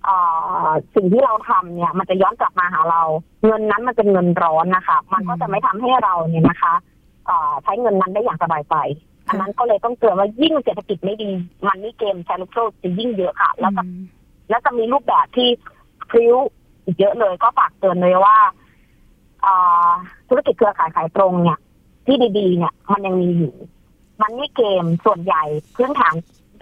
[0.04, 0.16] เอ่
[0.66, 3.02] อสิ่งที่เราทำเนี่ย มันจะย้อนกลับมาหาเรา
[3.44, 6.74] เงินนั้นมันเป็นเงินร้อนนะคะ มันก็จะไม่ทำให้เราเนี่ยนะคะ
[7.26, 8.76] เอ่อใช้เงินนั้นได้อย่างสบายใจ
[9.28, 11.30] อันนั้นก็เลยต้องเตือนว่ายิ่งเศรษฐกิจไม่ดี
[11.66, 14.02] มันนี่เกมแชร์ลูกโซ่จะยิ่งเยอะค่ะ แล้วก็อืม
[14.48, 15.48] แล้วจะมีรูปแบบที่
[16.10, 16.36] พริ้ว
[16.84, 18.52] อีกเยอะเลยก็ฝากเตือนเลยว่าอ่า
[20.28, 21.58] ธุรกิจเครือข่ายขายตรงเนี่ย
[22.06, 23.54] ที่ดีๆ เนี่ย มันยังมีอยู่
[24.20, 25.44] มันนี่เกมส่วนใหญ่
[25.76, 26.14] พื้นฐาน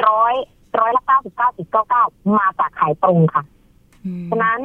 [0.06, 0.34] ร้อย
[0.78, 2.04] ร้อยละเก้าสิบเก้าสิบเก้าเก้า
[2.38, 3.44] มาจากขายตรงค่ะ
[4.04, 4.60] อืมฉะนั้น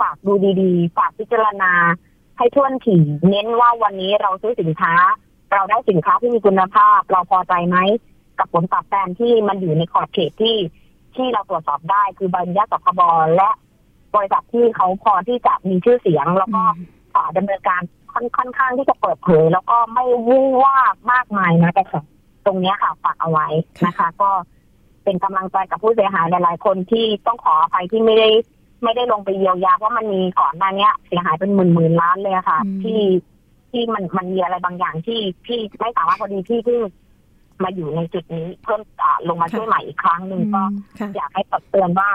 [0.00, 0.32] ฝากดู
[0.62, 1.72] ดีๆ ฝากพิจารณา
[2.38, 4.94] ให้ท่วนถี่ เน้นว่าวันนี้เราซื้อสินค้า
[5.52, 7.76] เราได้สินค้าที่มีคุณภาพ เราพอใจไหม
[8.38, 10.56] กับผลตอบแทนที่มันอยู่ในขอบเขตที่
[11.16, 13.00] ที่เราตรวจสอบได้คือใบอนุญาตสคบ
[13.36, 13.50] และ
[14.14, 21.84] บริษัทที่เขาพอที่จะมีชื่อเสียงแล้วก็อ่าดำเนินการค่อนค่อนข้างที่จะเปิดเผย แล้วก็ไม่วุ่นวากมากมายนะแต่
[22.46, 23.48] ตรงเนี้ยค่ะฝากเอาไว้
[23.86, 24.30] นะคะ ก็
[25.04, 28.28] เป็นกำลังใจกับผู้เสียหายหลายๆคนที่ต้องขออภัยที่ไม่ได้
[28.84, 33.00] ไม่ได้ลงไปเยียวยาเพราะมันมีก่อนหน้าเนี้ยเสียหายเป็นหมื่นหมื่นล้านเลยอะค่ะอืมที่
[33.70, 36.80] ที่มันมันมีอะไรบางอย่างที่ที่ไม่สามารถพอดีที่เพิ่ง
[37.62, 42.10] มาอยู่ในจุดนี้เพิ่มอ่าลงมาช่วยใหม่อีกครั้งหนึ่งก็อืมค่ะอยากให้ตักเตือนว่า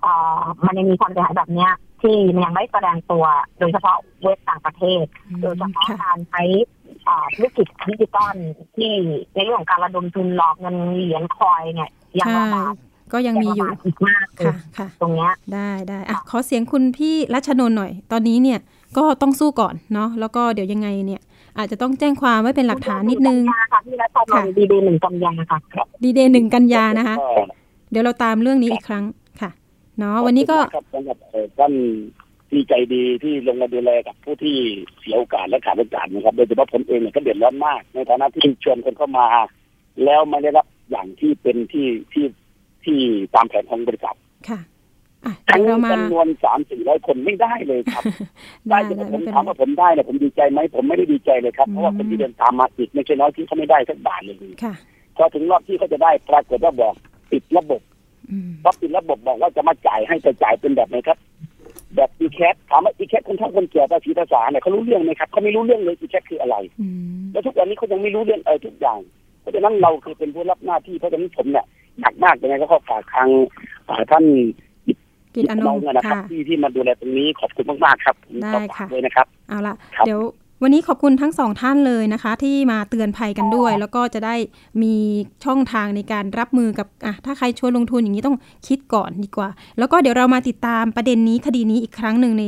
[0.00, 1.70] เอ่อมันยังมีความเสียหายแบบเนี้ย
[2.04, 3.24] ที่มันยังไม่แสดงตัว
[3.58, 5.04] โดยเฉพาะเว็บต่างประเทศ
[5.42, 6.42] โดยเฉพาะค่ะการใช้
[7.08, 8.34] อ่าธุรกิจดิจิตอล
[8.76, 8.92] ที่
[9.34, 11.90] ในเรื่องของการระดมทุนหลอกเงินเหรียญคอยเนี่ย
[12.20, 12.74] ยังระบาด
[13.12, 18.58] ก็ยังมีอยู่ระบาดอีกมากเลยค่ะค่ะ ตรงเนี้ยได้ได้อะขอเสียงคุณพี่รัชนนท์หน่อย ตอนนี้เนี่ย
[18.96, 21.22] ก็ต้องสู้ก่อนเนาะแล้วก็เดี๋ยวยังไงเนี่ย
[21.58, 25.58] อาจจะต้องแจ้งความไว้เป็นหลักฐานนิดนึงกันยาค่ะที่รัฐบาค่ะลดีเดย์หนึ่งกันยาค่ะ
[26.04, 27.28] ดีเดย์หนึ่งกันยานะคะก็
[27.90, 29.23] เดี๋ยวเราตามเรื่องนี้อีกครั้งค่ะ
[29.98, 31.72] เนาะวันนี้ก็ขอบคุณมากครับสำหรับเอ่อท่าน
[32.50, 34.56] ที่ใจดีที่ลงมาดูแลกับผู้ที่
[35.00, 39.26] เสียโอกาสและขาดโอกาสนะครับ โดยเฉพาะผมเองเนี่ยก็เดือดร้อนมาก ในฐานะที่ชวนคนเข้ามา
[40.04, 42.26] แล้วไม่ได้รับอย่างที่เป็นที่ที่
[42.84, 42.98] ที่
[43.34, 44.16] ตามแผนของบริษัท
[44.48, 44.60] ค่ะ
[45.24, 48.02] อะทั้งเดี๋ยวเรามาจำนวนสามสี่ร้อยคนไม่ได้เลยครับ
[48.68, 54.74] ได้ได้แต่ได้ผไม่มเป็นถามไรว่าผมได้เนี่ยผมดีใจไหมผมไม่ได้ดีใจเลยครับ เพราะว่าอืมคนที่เดินตามมาอีกไม่ใช่น้อยที่เขาไม่ได้สักบาทเลยค่ะ
[55.16, 56.94] พอถึงรอบที่เขาจะได้ปรากฏว่าบอก
[57.30, 57.80] ปิดระบบ
[58.30, 61.18] อืมพอปิดระบบบอกว่าจะมาจ่ายให้จะจ่ายเป็นแบบไหนครับ
[61.96, 66.86] แบบอีแคทถามว่าอีแคทคนเฒ่าคนแก่ภาษีภาษาเนี่ยเขารู้เรื่องไหมครับเขาไม่รู้เรื่องเลยอีแคทคืออะไรอื
[67.20, 68.98] มแล้วทุกวันนี้เขายังไม่รู้เรื่องเออทุกอย่าง
[69.40, 71.66] เพราะฉะนั้นเราคือเป็นผู้รับหน้าที่เพราะฉะนั้นผมเนี่ย
[72.00, 73.28] หนักมากยังไงก็ขอฝากทาง
[73.88, 74.24] อ่าท่าน
[75.34, 80.20] กิจอนงน้องเนี่ยนะครับค่ะที่ที่มาดูแลตรงนี้ขอบคุณมากๆครับผมได้ขอฝากค่ะด้วยนะครับ เอาละครับเดี๋ยว
[80.66, 84.34] วันนี้ขอบคุณทั้งสองท่านเลยนะคะ ที่มาเตือนภัยกันด้วย แล้วก็จะได้
[84.82, 84.94] มี
[85.44, 88.36] ช่องทางในการรับมือกับอะถ้าใครชวนลงทุนอย่างนี้ต้อง
[88.68, 89.48] คิดก่อนดีกว่า
[89.78, 92.44] แล้วก็เดี๋ยวเรามาติดตามประเด็นนี้คดีนี้อีกครั้งหนึ่งใน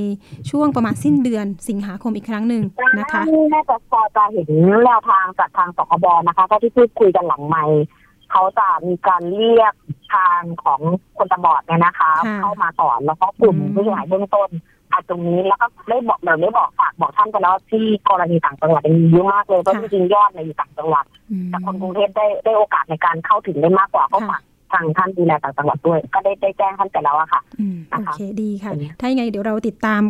[0.51, 2.63] ช่วงประมาณสิ้นเดือนสิงหาคมอีกครั้งหนึ่ง
[2.99, 3.23] นะคะ
[3.55, 4.49] น่าจะพอจะเห็น
[4.85, 7.83] แนวทางจากทางสคบนะคะก็ที่พูดคุยกันหลังไมค์
[8.31, 9.75] เขาจะมีการเรียก
[10.13, 10.81] ทางของ
[11.17, 14.49] คนตาบอดเนี่ยนะคะค่ะเข้ามาก่อนแล้วก็กลุ่มอืมผู้เสียหายเบื้องต้น
[14.93, 30.01] อาตรงนี้แล้วก็ได้บอกเราได้บอกฝากบอกท่านไปแล้วที่กรณีต่างจังหวัดมีเยอะมากเลยเพราะจริงๆยอดเนี่ยอยู่ต่างจังหวัดอืมแต่คนกรุงเทพได้ได้โอกาสในการเข้าถึงได้มากกว่าก็ค่ะฝากทางท่านดูแลต่างจังหวัดด้วย ก็ได้ได้แจ้งท่านไปแล้วอะค่ะอืมนะคะโอเคดีค่ะเป็นไงถ้ายังไงเดี๋ยวเราติดตาม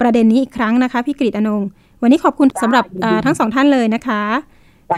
[0.00, 1.68] ประเด็นนี้อีกครั้งนะคะพี่กฤษอนงค์
[2.02, 4.22] วันนี้ขอบคุณสำหรับได้อ่าทั้งสองท่านเลยนะคะ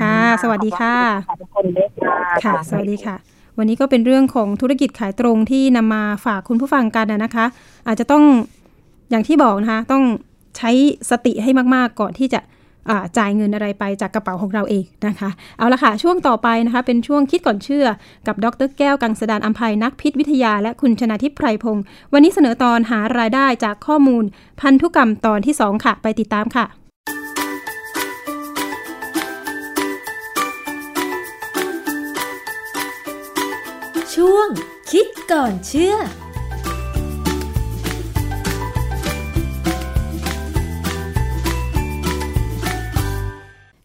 [0.00, 0.96] ค่ะ สวัสดีค่ะ
[1.30, 3.16] ขอบคุณด้วยค่ะค่ะ สวัสดีค่ะ
[3.58, 7.46] วันนี้ก็เป็นเรื่องของธุรกิจขายตรงที่นำมาฝากคุณผู้ฟังกันนะนะคะ
[7.86, 8.24] อาจจะต้อง
[9.10, 10.04] อย่างที่บอกนะคะ ต้อง
[10.56, 10.70] ใช้
[11.10, 12.40] สติให้มากๆก่อนที่จะ
[13.18, 17.86] จ่ายเงินอะไรไปจากกระเป๋าของเราเองนะคะ เอาละค่ะ ช่วงต่อไปนะคะ เป็นช่วงคิดก่อนเชื่อ
[18.26, 24.24] กับดรแก้วกังสดานอัมภัยนักพิษวิทยา และคุณชนาทิพย์ไพรพงศ์วันนี้เสนอตอนหารายได้จากข้อมูล
[24.60, 26.66] พันธุกรรมตอนที่ 2 ค่ะ ไปติดตามค่ะ
[34.14, 34.48] ช่วง
[34.90, 35.96] คิดก่อนเชื่อ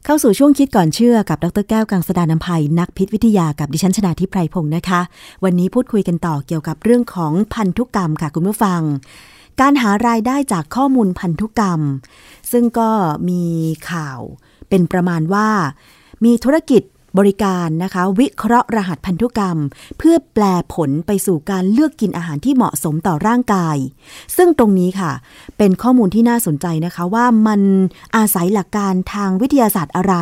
[0.07, 5.01] เข้าสู่ช่วงคิดก่อนเชื่อกับดรแก้วกังสดานนภัยนักพิษวิทยากับดิฉันชนาทิพไพรพงศ์นะคะ
[5.43, 8.81] วันนี้พูดคุยกันต่อเกี่ยวกับเรื่องของพันธุกรรมค่ะคุณผู้ฟัง
[9.61, 11.81] การหารายได้จากข้อมูลพันธุกรรม
[12.51, 12.89] ซึ่งก็
[13.29, 13.43] มี
[13.91, 14.19] ข่าว
[14.69, 15.49] เป็นประมาณว่า
[16.25, 16.81] มีธุรกิจ
[17.17, 19.57] บริการนะคะ วิเคราะห์รหัสพันธุกรรม
[19.97, 20.43] เพื่อแปล
[20.73, 23.77] ผลไปสู่การเลือกกินอาหารที่เหมาะสมต่อร่างกาย
[24.37, 25.11] ซึ่งตรงนี้ค่ะ
[25.57, 27.61] เป็นข้อมูลที่น่าสนใจนะคะว่ามัน
[28.15, 30.15] อาศัยหลักการทางวิทยาศาสตร์อะไร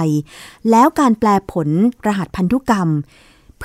[0.71, 1.67] แล้วการแปลผล
[2.07, 2.89] รหัสพันธุกรรม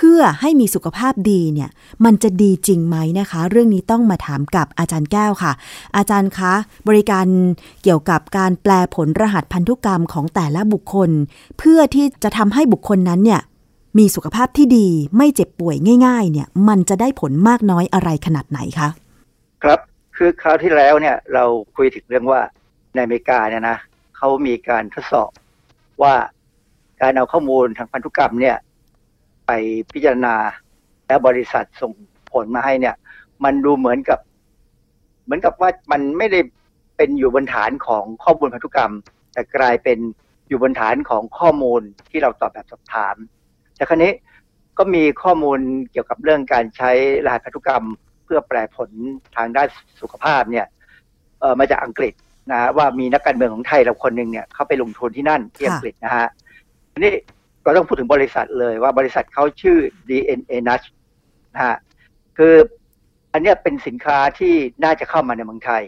[0.00, 1.70] เพื่อให้มีสุขภาพดีเนี่ย
[2.04, 5.52] มันจะดีจริงไหมนะคะ เรื่องนี้ต้องมาถามกับอาจารย์แก้วค่ะ
[5.96, 6.52] อาจารย์คะ
[6.88, 7.26] บริการ
[7.82, 11.10] เกี่ยวกับการแปลผลรหัสพันธุกรรมของแต่ละบุคคล
[11.58, 13.40] เพื่อที่จะทำให้บุคคลนั้นเนี่ย
[13.98, 15.76] มีสุขภาพที่ดีไม่เจ็บป่วย
[16.06, 18.88] ง่าย ๆ เนี่ย มันจะได้ผลมากน้อยอะไรขนาดไหนคะ
[19.62, 19.80] ครับ
[20.16, 21.44] คือคราวที่แล้วเนี่ยเรา
[21.76, 22.40] คุยถึงเรื่องว่า
[22.94, 23.76] ในอเมริกาเนี่ยนะ
[24.16, 25.30] เขามีการทดสอบ
[26.02, 26.14] ว่า
[27.00, 28.56] การเอาข้อมูลทางพันธุกรรมเนี่ย
[29.48, 29.52] ไป
[29.92, 30.34] พิจารณา
[31.06, 31.92] แล้วบริษัทส่ง
[32.32, 32.94] ผลมาให้เนี่ย
[33.44, 34.18] มันดูเหมือนกับ
[35.24, 36.40] เหมือนกับว่ามันไม่ได้
[36.96, 38.92] เป็นอยู่บนฐานของข้อมูลพันธุกรรม
[39.32, 39.98] แต่กลายเป็น
[40.48, 43.16] อยู่บนฐานของข้อมูลที่เราตอบแบบสอบถาม
[43.76, 44.12] แต่ครั้นี้
[44.78, 45.58] ก็มีข้อมูล
[45.90, 46.90] เกี่ยวกับเรื่องการใช้
[47.24, 47.84] รหัสพันธุกรรม
[48.24, 48.90] เพื่อแปลผล
[49.36, 49.68] ทางด้าน
[50.00, 50.66] สุขภาพเนี่ย
[51.40, 52.12] เออมาจากอังกฤษ
[52.50, 56.28] นะว่ามีนักการเมืองของไทยเราคนหนึ่งเนี่ยเขาไปลงทุนที่นั่นที่อังกฤษนะฮะ
[56.98, 57.14] นี้
[57.68, 60.82] เราต้องพูดถึงบริษัทเลยว่าบริษัทเขาชื่อ DNA n u t
[61.54, 61.76] นะฮะ
[62.38, 62.54] คือ
[63.32, 64.54] อันนี้เป็นสินค้าที่
[64.84, 65.82] น่าจะเข้ามาในเมืองไทย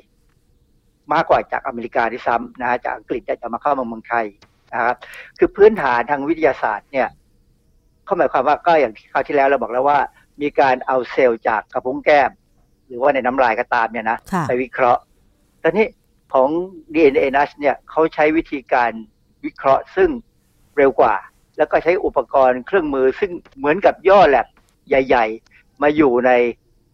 [1.12, 4.26] มากกว่าจากอเมริกาที่ซ้ำนะฮะจากอังกฤษจะมาเข้ามาเมืองไทย
[4.72, 4.95] นะครับ
[5.39, 7.09] คือพื้นฐานทางวิทยาศาสตร์เนี่ย
[8.05, 9.99] เขาหมายความว่าก็อย่างที่คราวที่แล้วเราบอกแล้วว่า
[10.43, 12.31] มีการเอาเซลล์จากกระพุ้งแก้ม
[12.87, 14.18] หรือว่าในน้ำลายก็ตามเนี่ยนะ
[14.49, 15.01] ไปวิเคราะห์
[15.62, 15.87] ตอนนี้
[16.33, 16.49] ของ
[16.95, 18.91] DNA n u s เนี่ยเขาใช้วิธีการ
[19.45, 20.11] วิเคราะห์ซึ่ง
[20.76, 21.14] เร็วกว่า
[21.61, 24.47] แล้วก็ใช้อุปกรณ์เครื่องมือซึ่งเหมือนกับย่อแลบ
[24.89, 26.31] ใหญ่ ๆ มาอยู่ใน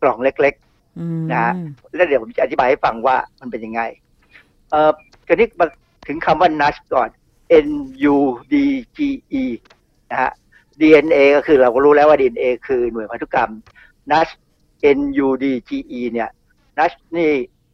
[0.02, 1.52] กล่องเล็กๆนะ
[1.94, 3.80] แล้วเดี๋ยวผมจะอธิบายให้ฟังว่ามันเป็นยังไง
[4.70, 4.90] เอ่อ
[5.28, 5.66] กันี้มา
[6.08, 7.08] ถึงคำว่า NUDGE ก่อน
[7.68, 7.70] N
[8.14, 8.16] U
[8.52, 8.54] D
[8.96, 8.98] G
[9.42, 9.44] E
[10.10, 10.32] นะฮะ
[10.80, 13.50] DNA ก็คือเราก็รู้แล้วว่า DNA คือหน่วยพันธุกรรม
[14.12, 14.32] NUDGE
[14.98, 16.30] N U D G E เนี่ย
[16.78, 17.30] NUDGE นี่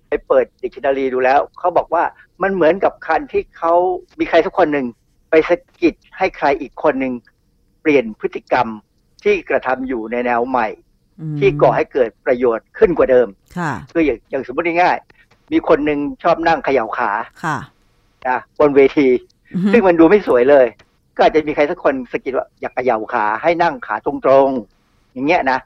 [0.09, 2.03] ไปเปิดดิกชันนารีดูแล้ว เขาบอกว่า
[2.43, 3.75] มันเหมือนกับคันที่เขา
[4.19, 4.87] มีใครสักคนหนึ่ง
[5.33, 7.13] ไปสะกิดให้ใครอีกคนหนึ่ง
[7.83, 8.69] เปลี่ยนพฤติกรรม
[9.25, 10.69] ที่กระทำอยู่ในแนวใหม่
[11.39, 13.29] ที่ก่อให้เกิดประโยชน์ขึ้นกว่าเดิม
[13.59, 17.11] ค่ะคืออย่างอย่างสมมติง่ายๆมีคนหนึ่งชอบนั่งเขย่าขา
[17.45, 17.57] ค่ะ
[18.29, 19.09] นะบนเวที
[19.73, 20.67] ซึ่งมันดูไม่สวยเลย
[21.17, 24.13] ก็อาจจะมีใครสักคนสะกิดว่าอยากเขย่าขาให้นั่งขาตร
[24.47, 25.59] งๆ อย่างเงี้ยนะ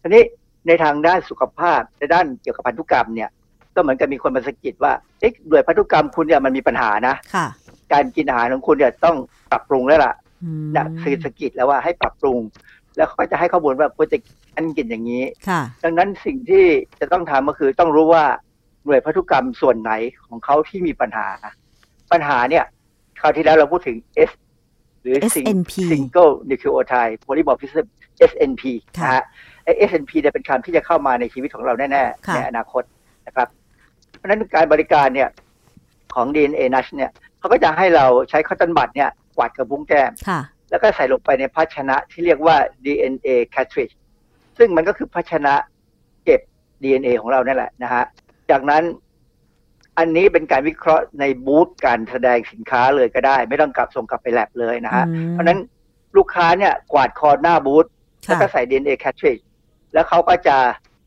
[0.00, 0.22] ทีนี้
[0.66, 3.30] ในทางด้านสุขภาพในด้านเกี่ยวกับพันธุกรรมเนี่ย
[3.74, 7.46] ก็เหมือนกับมีคนมาสะกิดว่าเอ๊ะด้วยพันธุกรรมคุณเนี่ยมันมีปัญหานะค่ะ
[7.92, 9.16] การกินอาหารของคุณเนี่ยต้อง
[9.50, 10.14] ปรับปรุงแล้วล่ะ
[10.76, 12.38] นะคือสะกิดแล้วว่าให้ปรับปรุง
[12.96, 14.18] แล้วเขาก็จะให้ข้อมูลว่าควรจะ
[14.56, 16.64] อันกินอย่างนี้ค่ะดังนั้นสิ่งที่
[17.00, 18.24] จะต้องทำก็คือต้องรู้ว่า
[18.84, 19.92] หน่วยพันธุกรรมส่วนไหน
[20.26, 21.26] ของเขาที่มีปัญหา
[22.12, 22.64] ปัญหาเนี่ย
[23.20, 23.96] คราวที่แล้วเราพูดถึง
[24.28, 24.32] S
[25.02, 27.86] หรือ SNP single nucleotide polymorphism
[28.30, 28.62] SNP
[29.02, 29.24] นะฮะ
[29.64, 32.82] ไอ้ SNP เนี่ยเป็นคำที่จะเข้ามาในชีวิตของเราแน่ ๆ ในอนาคต
[33.26, 33.48] นะครับ
[34.16, 35.28] เพราะฉะนั้นการบริการเนี่ย
[36.14, 37.10] ของ DNA NUSH เนี่ย
[37.46, 40.40] เขาก็จะให้เราใช้คอตตอนบัดเนี่ยกวาดกระพุ้งแก้มค่ะ
[40.70, 43.94] แล้วก็ใส่ลงไปในภาชนะที่เรียกว่า DNA cartridge
[44.58, 45.54] ซึ่งมันก็คือภาชนะ
[46.24, 46.40] เก็บ
[46.82, 48.04] DNA ของเรานั่นแหละนะฮะ
[48.50, 48.82] จากนั้น
[49.98, 55.58] อันนี้เป็นการวิเคราะห์ในบูธการแสดงสินค้าเลยก็ได้ ไม่ต้องกลับส่งกลับไปแลบเลยนะฮะเพราะฉะนั้น
[56.16, 57.86] ลูกค้าเนี่ยกวาดคอหน้าบูธ
[58.24, 59.42] แล้วก็ใส่ DNA cartridge
[59.92, 60.56] แล้วเขาก็จะ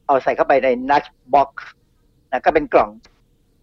[0.07, 1.49] เอาใส่เข้าไปใน nudge box
[2.31, 2.89] นะก็เป็นกล่อง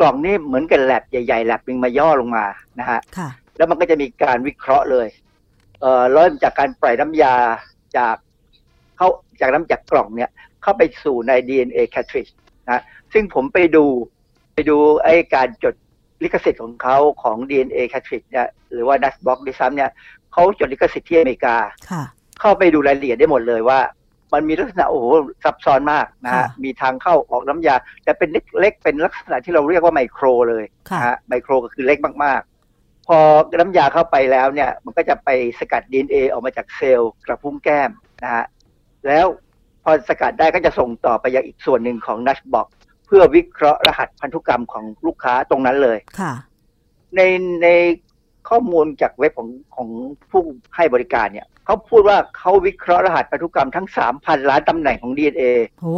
[0.00, 2.44] กล่องนี่เหมือนกับแลบใหญ่ๆแลบหนึ่งมาย่อลงมา
[2.78, 5.08] นะฮะค่ะแล้วมันก็จะมีการวิเคราะห์เลย
[5.80, 7.34] เอ่อเริ่มจากการปล่อยน้ำยา
[7.96, 8.16] จาก
[8.96, 9.08] เข้า
[9.40, 10.30] จากน้ำจากกล่องเนี่ย
[10.62, 12.32] เข้าไปสู่ใน DNA cartridge
[12.70, 12.82] นะ
[13.12, 13.84] ซึ่งผมไปดู
[14.54, 15.74] ไปดูไอ้การจด
[16.22, 19.90] ลิขสิทธิ์ของเขาของ DNA cartridge เนี่ยหรือว่า Dust Box ด้วยซ้ำเนี่ย
[20.32, 21.56] เขาจดลิขสิทธิ์ที่อเมริกา
[21.90, 22.02] ค่ะ
[22.40, 23.78] เข้าไปดูรายละเอียดได้หมดเลยว่า
[24.32, 25.04] มันมีลักษณะโอ้โห
[25.44, 27.74] ซับซ้อนมากนะฮะมีทางเข้าออกน้ำยา
[28.04, 28.28] แต่เป็น
[28.60, 30.64] เล็กๆเป็นลักษณะที่เราเรียกว่าไมโครเลย
[30.94, 33.18] นะฮะไมโครก็คือเล็กมากๆ พอ
[33.60, 37.90] น้ำยาเข้าไปแล้วเนี่ย มันก็จะไปสกัด DNA ออกมาจากเซลล์กระพุ้งแก้ม
[38.22, 38.44] นะฮะ
[39.06, 39.26] แล้ว
[39.82, 42.66] พอสกัดได้ก็จะส่งต่อไปยังอีกส่วนหนึ่งของนัชบอก
[43.06, 46.32] เพื่อวิเคราะห์รหัสพันธุกรรมของลูกค้าตรงนั้นเลยค่ะ
[47.16, 47.20] ใน
[47.62, 47.68] ใน
[48.48, 49.88] ข้อมูลจากเว็บของของ
[50.30, 50.42] ผู้
[50.76, 53.86] ให้บริการเนี่ย เขาพูดว่าเขาวิเคราะห์รหัสพันธุกรรมทั้ง
[54.18, 55.42] 3,000ล้านตำแหน่งของ DNA
[55.80, 55.96] โอ้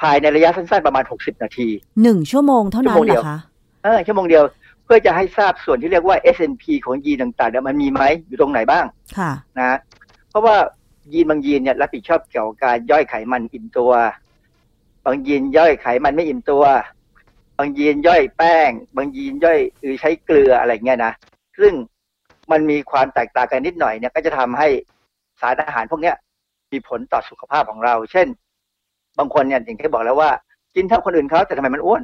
[0.00, 1.68] ภายในระยะสั้นๆประมาณ 60 นาที
[2.02, 3.38] หนึ่งชั่วโมงเท่านั้นชั่วโมงเหเดีรยวอคะ
[3.84, 4.44] เออชั่วโมงเดียว
[4.84, 8.84] เพื่อจะให้ทราบส่วนที่เรียกว่า SNP ของยีนต่างๆเนี่ยมันมีไหมอยู่ตรงไหนบ้าง
[9.18, 9.78] ค่ะนะ
[10.28, 10.56] เพราะว่า
[11.12, 13.92] ยีนบางยีนเนี่ยรับผิดชอบเกี่ยวกับการย่อยไขมันอิ่มตัว
[15.06, 16.64] บางยีนย่อยไขมันไม่อิ่มตัว
[17.58, 21.12] บางยีนย่อยแป้ง บางยีนย่อยหรือใช้เกลืออะไรเงี้ยนะ
[21.58, 21.72] ซึ่ง
[22.52, 24.68] มันมีความแตกต่างกันนิดหน่อยเนี่ยก็จะทำให้
[25.40, 26.16] สารอาหารพวกเนี้ย
[26.72, 28.26] มีผลต่อสุขภาพของเรา เช่น
[29.18, 30.30] บางคนเนี่ยอย่างที่บอกแล้วว่า
[30.74, 32.02] กินเท่าคนอื่นเขาแต่ทำไมมันอ้วน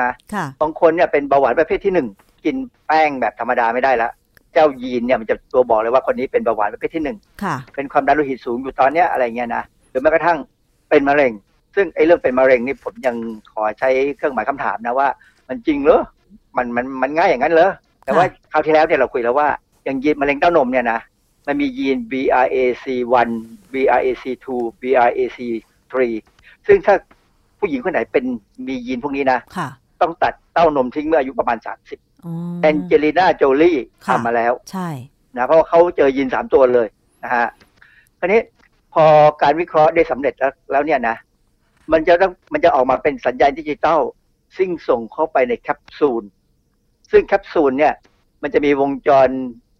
[0.00, 2.08] นะค่ะบางคนเนี่ยเป็นเบาหวานประเภทที่หนึ่ง
[2.44, 4.10] กินแป้งแบบธรรมดาไม่ได้ละ
[4.52, 10.38] เจ้ายีนเนี่ยมันจะตัวบอกเลยว่าคนนี้เป็นเบาหวานประเภทที่หนึ่งค่ะเป็นความดันโลหิตสูงอยู่ตอนเนี้ยอะไรเงี้ยนะ หรือแม้กระทั่ง
[10.90, 11.32] เป็นมะเร็ง
[11.74, 13.16] ซึ่งไอ้เรื่องเป็นมะเร็งนี่ผมยัง
[13.52, 15.08] ขอใช้เครื่องหมายคำถามนะว่า
[15.48, 16.02] มันจริงเหรอ
[16.56, 17.70] มันมันมันง่ายอย่างนั้นเหรอ
[18.04, 19.48] แต่ว่าคราวที่แล้วเนี่ยเราคุยแล้วว่า
[19.84, 21.00] อย่างยีนมะเร็งเต้านมเนี่ยนะ
[21.46, 23.28] มันมียีน BRAC1
[23.72, 24.46] BRAC2
[24.82, 25.94] BRAC3
[26.66, 26.94] ซึ่งถ้า
[27.58, 28.24] ผู้หญิงคนไหนเป็น
[28.68, 29.68] มียีนพวกนี้นะค่ะ
[30.00, 34.88] ต้องตัดเต้านมทิ้งเมื่ออายุประมาณ 30อ๋อแอนเจลิน่าโจลี่ค่ะทำมาแล้ว ใช่
[35.36, 36.88] นะเพราะว่าเขาเจอยีนสามตัวเลย
[37.24, 37.46] นะฮะ
[38.18, 38.40] คราวนี้
[38.94, 39.04] พอ
[39.42, 41.16] การวิเคราะห์ได้สำเร็จแล้วแล้วเนี่ยนะ
[41.92, 44.00] มันจะต้องมันจะออกมาเป็นสัญญาณดิจิตอล
[44.56, 46.22] ซึ่งส่งเข้าไปในแคปซูล
[47.10, 47.94] ซึ่งแคปซูลเนี่ย
[48.42, 49.28] มันจะมีวงจร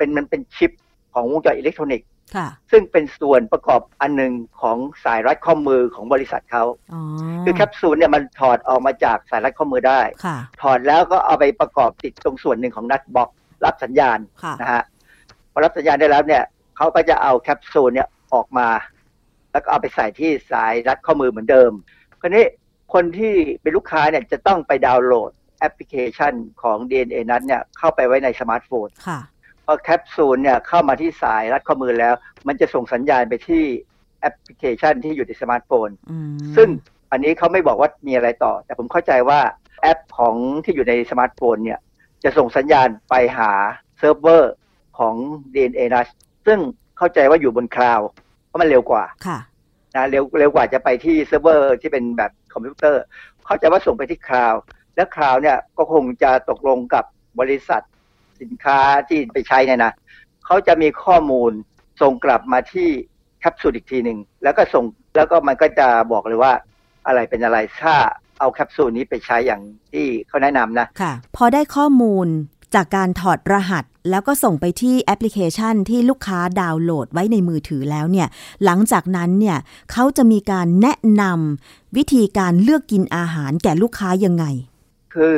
[0.03, 0.72] เป็นมันเป็นชิป
[1.14, 7.03] ของวงจรอิเล็กทรอนิกส์ค่ะซึ่งเป็นส่วนประกอบอันหนึ่งของสายรัดข้อมือของบริษัทเขาอ๋อ
[7.44, 13.30] คือแคปซูลเนี่ยมันถอดออกมาจากสายรัดข้อมือได้ค่ะถอดแล้วก็เอาไปประกอบติดตรงส่วนหนึ่งของ NudgeBox
[13.64, 14.82] รับสัญญาณค่ะนะฮะ
[15.53, 16.42] พอรับสัญญาณได้แล้วเนี่ย
[16.76, 18.68] เขาก็จะเอาแคปซูลเนี่ยออกมา
[19.53, 21.70] แล้วก็เอาไปใส่ที่สายรัดข้อมือเหมือนเดิม
[22.20, 22.44] คราวนี้
[22.94, 26.32] คนที่เป็นลูกค้าเนี่ยจะต้องไปดาวน์โหลดแอปพลิเคชัน
[26.62, 29.18] ของ DNA นัดเนี่ยเข้าไปไว้ในสมาร์ทโฟนค่ะ
[29.66, 32.14] พอแคปซูลเนี่ยเข้ามาที่สายรัดข้อมือแล้ว
[32.46, 33.62] มันจะส่งสัญญาณไปที่
[34.20, 36.68] แอปพลิเคชันที่อยู่ในสมาร์ทโฟนอืมซึ่ง
[37.12, 39.40] อันนี้เขาไม่บอกว่ามีอะไรต่อ แต่ผมเข้าใจว่า
[39.82, 40.34] แอปของ
[40.64, 41.80] ที่อยู่ในสมาร์ทโฟนเนี่ย
[42.24, 43.50] จะส่งสัญญาณไปหา
[43.98, 44.52] เซิร์ฟเวอร์
[44.98, 45.14] ของ
[45.54, 46.09] DNA Nudge
[46.46, 46.58] ซึ่ง
[46.98, 48.08] เข้าใจว่าอยู่บนคลาวด์
[48.46, 49.38] เพราะมันเร็วกว่าค่ะ
[49.94, 53.02] นะเร็วเร็วกว่าจะไปที่เซิร์ฟเวอร์ที่เป็นแบบคอมพิวเตอร์
[53.46, 54.60] เข้าใจว่าส่งไปที่คลาวด์
[54.96, 57.04] และคลาวด์เนี่ยก็คงจะตกลงกับ
[57.40, 57.82] บริษัท
[58.43, 58.78] สินค้า
[59.09, 59.93] ที่ไปใช้เนี่ยนะ
[60.47, 61.53] เขาจะมีข้อมูล
[62.03, 62.88] ส่งกลับมาที่
[63.40, 64.84] แคปซูลอีกทีหนึ่งแล้วก็ส่ง
[65.16, 66.53] แล้วก็มันก็จะบอกเลยว่า
[67.07, 67.95] อะไรเป็นอะไรถ้า
[68.40, 69.62] เอาแคปซูลนี้ไปใช้อย่าง
[69.93, 72.26] ที่เขาแนะนำนะค่ะ พอได้ข้อมูล
[72.74, 78.28] จากการถอดรหัสแล้วก็ส่งไปที่แอปพลิเคชันที่ลูกค้าดาวน์โหลดไว้ในมือถือแล้วเนี่ย
[78.64, 79.59] หลังจากนั้นเนี่ย
[79.93, 84.45] เขาจะมีการแนะนำวิธีการเลือกกินอาหารแก่ลูกค้ายังไง
[85.14, 85.36] คือ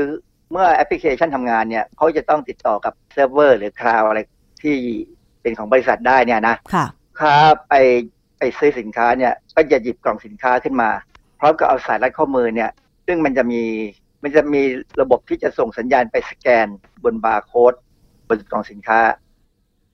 [0.54, 4.20] เมื่อแอปพลิเคชันทำงานเนี่ยเขาจะต้องติดต่อกับเซิร์ฟเวอร์หรือคลาวด์อะไร
[4.62, 4.76] ที่
[5.42, 6.86] เป็นของบริษัทได้เนี่ยนะค่ะลูก
[7.20, 7.34] ค้า
[7.68, 7.74] ไป
[8.38, 10.90] ไปซื้อสินค้าเนี่ยก็จะหยิบกล่องสินค้าขึ้นมา
[11.40, 12.70] พร้อมกับเอาสายรัดข้อมือเนี่ย
[13.06, 13.62] ซึ่งมันจะมี
[14.22, 14.62] มันจะมี
[15.00, 16.66] ระบบที่จะส่งสัญญาณไปสแกน
[17.04, 17.74] บนบาร์โค้ด
[18.28, 19.00] บนกล่องสินค้า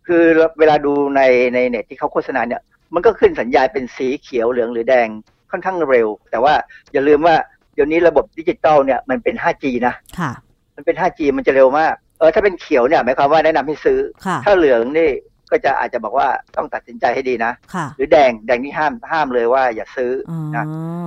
[0.06, 0.24] คือ
[0.58, 1.22] เวลาดูใน
[1.54, 2.60] ในเน็ตที่เขาโฆษณาเนี่ย
[2.94, 5.08] มันก็ขึ้นสัญญาณเป็นสีเขียวเหลืองหรือแดง
[5.50, 6.54] ค่อนข้างเร็ว แต่ว่า
[6.92, 7.36] อย่าลืมว่า
[7.74, 10.30] เดี๋ยวนี้ระบบดิจิตอลเนี่ยมันเป็น 5G นะค่ะ
[10.80, 15.10] มันเป็น 5G มันจะเร็วมากเออถ้าเป็นเขียวเนี่ยหมายความว่าแนะนำให้ซื้อค่ะถ้าเหลืองนี่
[15.50, 20.64] ก็จะอาจจะบอกว่าต้องตัดสินใจให้ดีนะค่ะหรือแดงแดงนี่ห้ามห้ามเลยว่าอย่าซื้ออ๋ออนะ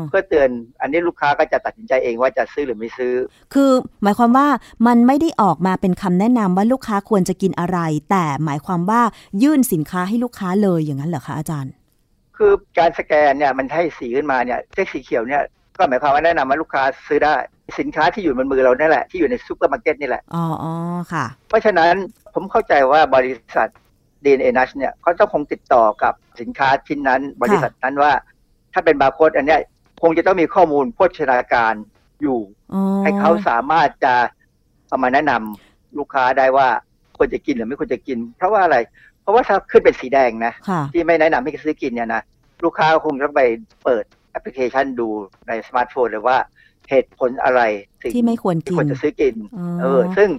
[0.09, 0.49] เพื่อเตือน
[0.82, 3.13] อันนี้ลูกค้าก็จะตัดสินใจเองว่าจะซื้อหรือไม่ซื้อ
[3.53, 3.71] คือ
[4.03, 4.47] หมายความว่า
[4.88, 9.01] มันไม่ได้ออกมาเป็นคำแนะนำว่าลูกค้าควรจะกินอะไร แต่หมายความว่า
[9.43, 11.74] ยื่นสินค้าให้ลูกค้าเลยอย่างนั้นเหรอคะอาจารย์
[12.38, 15.43] คือการสแกนเนี่ยมันให้สีขึ้นมาเนี่ยเลขสีเขียวเนี่ย
[15.78, 17.36] ก็หมายความว่าแนะนำว่าลูกค้าซื้อได้
[17.80, 20.72] สินค้าที่อยู่บนมือเราเนี่ยแหละที่อยู่ในซูเปอร์มาร์เก็ตนี่แหละอ๋ออ๋อ
[21.14, 21.93] ค่ะ เพราะฉะนั้น
[22.34, 23.70] ผมเข้าใจว่าบริษัท
[24.24, 28.11] DNA Nudge เนี่ยเขาต้องคงติดต่อกับสินค้าชิ้นนั้น บริษัทนั้นว่า
[28.74, 29.59] ถ้าเป็นบาร์โค้ดอันเนี้ย
[30.01, 31.74] คงจะต้องมีข้อมูลโภชนาการ
[32.22, 32.39] อยู่
[32.74, 34.14] อ๋อให้เขาสามารถจะ
[34.88, 36.68] เอามาแนะนำลูกค้าได้ว่า
[37.18, 38.78] ควรจะกินหรือไม่ควรจะกิน เพราะว่าอะไร
[39.22, 42.22] เพราะว่าถ้าขึ้นเป็นสีแดงนะค่ะที่ไม่แนะนำให้ซื้อกินเนี่ยนะ
[42.64, 43.41] ลูกค้าคงต้องไป
[43.84, 45.07] เปิดแอปพลิเคชันดู
[45.47, 46.38] ในสมาร์ทโฟนเลยว่า
[46.90, 47.62] เหตุผลอะไร
[48.02, 50.30] ถึงที่ไม่ควรกินที่ควรจะซื้อกินอ๋อเออ ซึ่ง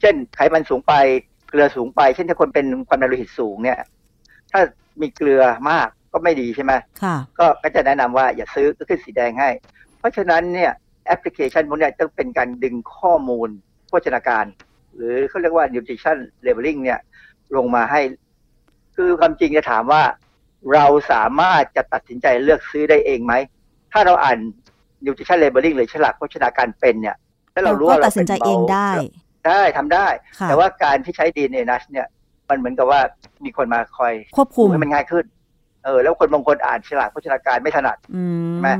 [0.00, 0.94] เช่นไขมันสูงไป
[1.48, 3.78] เกลือสูงไป เช่นถ้าคนเป็นความดันโลหิตสูงเนี่ย
[4.52, 4.60] ถ้า
[5.00, 6.72] มีเกลือมากก็ไม่ดีใช่ไหม
[7.02, 9.50] ค่ะก็ก็จะแนะนำว่าอย่าซื้อก็ขึ้นสีแดงให้
[9.98, 10.72] เพราะฉะนั้นเนี่ย
[11.06, 13.48] แอปพลิเคชันพวกเนี้ยต้องเป็นการดึงข้อมูล
[13.88, 14.44] โภชนาการ
[14.94, 17.00] หรือเขาเรียกว่า nutrition labeling เนี่ย
[17.56, 18.00] ลงมาให้
[18.96, 20.02] คือความจริงจะถามว่า
[20.72, 23.34] เราสามารถจะตัดสินใจเลือกซื้อได้เองไหม
[23.92, 24.38] ถ้าเราอ่าน
[25.04, 27.16] nutrition labeling หรือฉลากโภชนาการเป็นเนี่ย
[27.52, 28.90] แล้วเรารู้ว่าก็เราตัดสินใจป็บาเองได้
[29.46, 30.06] ได้ทำได้
[30.38, 32.06] ค่ะแต่ว่าการที่ใช้ DNA Nudge เนี่ย
[32.48, 33.00] มันเหมือนกับว่า
[33.44, 35.24] มีคนมาคอยควบคุมให้มันง่ายขึ้น
[35.84, 38.22] เออ แล้วคนบางคนอ่านฉลากโภชนาการไม่ถนัดอื
[38.52, 38.74] มแม่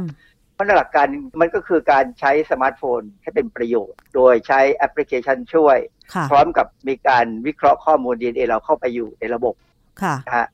[0.54, 1.06] เพราะหลักการ
[1.40, 5.76] มันก็คือการใช้สมาร์ทโฟนให้เป็นประโยชน์ โดยใช้แอปพลิเคชันช่วย
[6.14, 9.54] ค่ะพร้อมกับมีการวิเคราะห์ข้อมูล DNA เราเข้าไปอยู่ในระบบ
[10.02, 10.46] ค่ะนะฮะ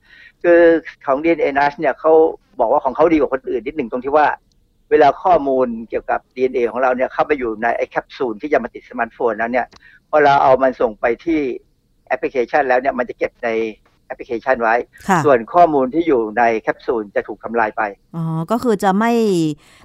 [0.43, 0.61] คือ
[1.07, 2.13] ของ DNA n a s เนี่ยเขา
[2.61, 4.27] บอกว่าของเขาดีกว่าคนอื่นนิดหนึ่งตรงที่ว่า
[4.91, 9.67] เวลาข้อมูลเกี่ยวกับ DNA ของเราเนี่ยเข้าไปอยู่ในไอ้แคปซูลที่จะมาติดสมาร์ทโฟนแล้วเนี่ย
[10.11, 11.41] พอเราเอามันส่งไปที่
[12.09, 13.49] แอปพลิเคชันแล้วเนี่ยมันจะเก็บใน
[14.07, 14.75] แอปพลิเคชันไว้
[15.09, 17.83] ค่ะส่วนข้อมูลที่อยู่ในแคปซูลจะถูกทำลายไป
[18.17, 19.13] อ๋อ ก็คือจะไม่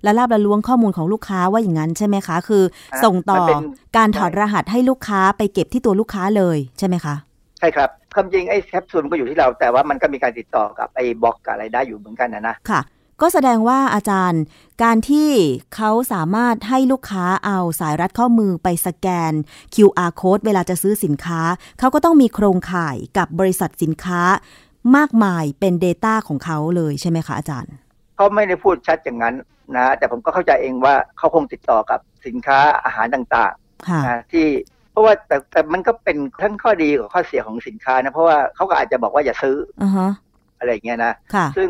[0.06, 3.62] ละลาบละล้วงข้อมูลของลูกค้าว่าอย่างนั้นใช่ไหมคะ คืออะส่งต่อมันเป็น
[3.98, 7.16] การถอดรหัสให้ลูกค้าไปเก็บที่ตัวลูกค้าเลยใช่ไหมคะ
[7.60, 12.82] ใช่ครับความจริงไอ้แคปซูลมันก็อยู่ที่เราแต่ว่ามันก็มีการติดต่อกับไอ้บล็อกกับอะไรได้อยู่เหมือนกันนะนะ ค่ะ
[13.22, 14.42] ก็แสดงว่าอาจารย์
[14.84, 15.30] การที่
[15.76, 19.34] เขาสามารถให้ลูกค้าเอาสายรัดข้อมือไปสแกน
[19.76, 21.42] QR code เวลาจะซื้อสินค้า
[21.80, 24.22] เขาก็ต้องมีโครงข่ายกับบริษัทสินค้า
[24.96, 27.74] มากมายเป็น Data ของเขาเลยใช่ไหมคะอาจารย์
[28.16, 29.36] เขาไม่ได้พูดชัดอย่างนั้น
[29.78, 33.54] นะแต่ผมก็เข้าใจเองว่าเขาคงติดต่อกับสินค้าอาหารต่าง
[33.90, 34.48] ค่ะๆนะที่
[34.92, 40.12] เพราะว่าแต่แต่มันก็เป็นทั้งข้อดีกับข้อเสียของสินค้านะเพราะว่าเขาก็อาจจะบอกว่าอย่าซื้ออือฮะ
[40.58, 41.70] อะไรอย่างเงี้ยนะค่ะซึ่ง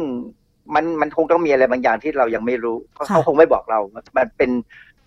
[0.76, 3.80] มันมันคงต้องมีอะไรบางอย่างที่เรายังไม่รู้เพราะค่ะเขาคงไม่บอกเรา
[4.18, 4.52] มันเป็น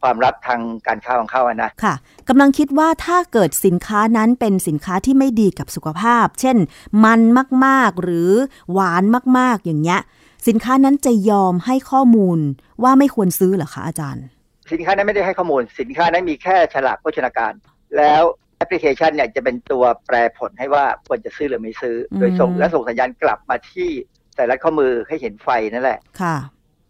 [0.02, 1.94] ความลับทางการค้าของเขาอะนะค่ะ
[2.28, 6.56] กำลังคิดว่าถ้าเกิดสินค้านั้นเป็นสินค้าที่ไม่ดีกับสุขภาพ เช่น
[7.04, 7.20] มัน
[7.66, 8.30] มากๆหรือ
[8.72, 9.02] หวาน
[9.38, 10.00] มากๆอย่างเงี้ย
[10.48, 12.38] สินค้านั้นจะยอมให้ข้อมูล
[12.82, 14.24] ว่าไม่ควรซื้อเหรอคะอาจารย์
[14.72, 17.52] สินค้านั้นไม่ได้ให้ข้อมูล สินค้านั้นมีแค่ฉลากโภชนาการ
[17.96, 18.22] แล้ว
[18.56, 23.90] แอปพลิเคชันเนี่ยจะเป็นตัวแปลผลให้ว่าควรจะซื้อหรือไม่ซื้ออืมโดยส่งและส่งสัญญาณกลับมาที่
[24.36, 26.36] สายรัดข้อมือให้เห็นไฟนั่นแหละค่ะ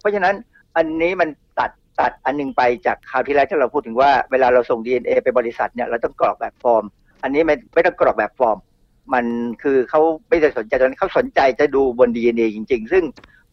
[0.01, 0.35] เพราะฉะนั้น
[0.77, 1.29] อันนี้มัน
[1.59, 1.71] ตัด
[2.01, 6.85] ตัดอันหนึ่งไปจากคราวที่แล้วที่เราพูดถึงว่าเวลาเราส่ง DNA ไปบริษัทเนี่ยเราต้องกรอกแบบฟอร์ม
[7.23, 8.59] อันนี้ไม่ไม่ต้องกรอกแบบฟอร์ม
[9.15, 9.25] มัน
[9.63, 13.05] คือเขาไม่ได้สนใจตอนนี้เขาสนใจจะดูบน DNA จริง ๆ ซึ่ง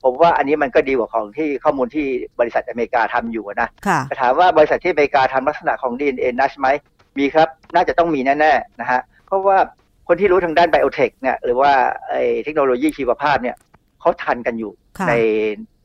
[0.04, 2.06] ผมว่าอันนี้มันก็ดีกว่าของที่ข้อมูลที่
[2.40, 6.68] บริษัทอเมริกาทำอยู่นะค่ะแต่ถามว่าบริษัทที่อเมริกาทำลักษณะของ DNA นัชไหม
[7.18, 9.58] มีครับ น่าจะต้องมีแน่ๆนะฮะเพราะว่า
[10.08, 11.72] คนที่รู้ทางด้านไบโอเทคเนี่ยหรือว่า
[12.10, 13.56] ไอ้เทคโนโลยีชีวภาพเนี่ย
[14.02, 15.14] เขาทันกันอยู่ค่ะใน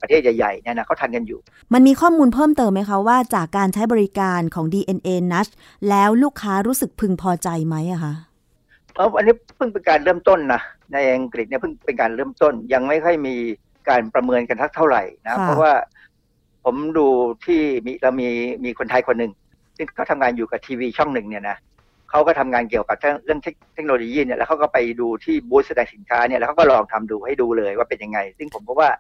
[0.01, 1.39] ประเทศใหญ่ๆเนี่ยนะเขาทันกันอยู่
[1.73, 5.53] มันมีข้อมูลเพิ่มเติมไหมคะว่าจากการใช้บริการของ DNA Nudge
[5.89, 8.15] แล้วลูกค้ารู้สึกพึงพอใจไหมอะคะ
[8.97, 10.61] เอออันนี้เพิ่งเป็นการเริ่มต้นนะ
[10.93, 13.35] ในอังกฤษเนี่ยเพิ่งเป็นการเริ่มต้น ยังไม่ค่อยมี
[13.89, 15.73] การประเมินกันทักเท่าไหร่นะค่ะเพราะว่า
[16.65, 17.07] ผมดู
[17.45, 18.29] ที่มีเรามี
[18.65, 19.33] มีคนไทยคนหนึ่ง
[19.77, 21.57] ซึ่งเขาทำงานอยู่กับทีวีช่องหนึ่งเนี่ยนะ
[22.17, 28.91] เขาก็ทำงานเกี่ยวกับเรื่องเทคเทคโนโลยีเนี่ยแล้วเขาก็ไปดูที่บูธแสดงสินค้าเนี่ยแล้วเขาก็ลองทำดูให้ดูเลยว่าเป็นยังไง ซึ่งผมก็ว่า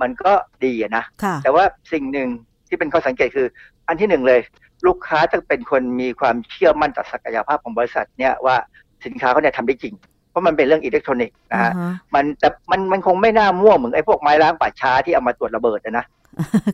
[0.00, 0.32] มันก็
[0.64, 2.28] ดีอะนะค่ะแต่ว่าสิ่งหนึ่ง
[2.68, 3.46] ที่เป็นข้อสังเกตคือ
[3.88, 4.40] อันที่หนึ่งเลย
[4.86, 8.56] ลูกค้าต้องเป็นคนมีความเชื่อมั่นต่อศักยภาพของบริษัทเนี่ยว่า
[9.04, 9.94] สินค้าเขาเนี่ยทำได้จริง
[10.30, 16.06] เพราะมันเป็นเรื่องอิเล็กทรอนิกส์นะฮะอ่าฮะมันแต่มันมันคงไม่น่ามั่วเหมือนไอ้พวกไม้ล้างป่าช้าที่เอามาตรวจระเบิดอะนะ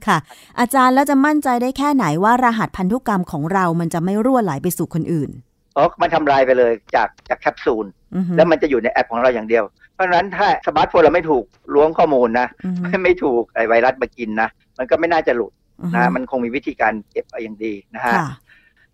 [0.06, 0.18] ค่ะ
[0.60, 5.30] อาจารย์แล้วจะมั่นใจได้แค่ไหนว่ารหัสพันธุกรรมของเรามันจะไม่รั่วไหลไปสู่คนอื่น
[5.72, 9.64] เพราะมันทำลายไปเลยจากจากแคปซูลอือฮึแล้วมันจะอยู่ในแอปของเราอย่างเดียว
[9.94, 11.44] เพราะฉะนั้นถ้าสมาร์ทโฟนเราไม่ถูก
[11.74, 14.48] ล้วงข้อมูลนะอือฮึไม่ถูกไอ้ไวรัสมากินนะ
[14.78, 18.26] มันก็ไม่น่าจะหลุดอือฮึนะมันคงมีวิธีการเก็บเอาอย่างดีนะฮะค่ะ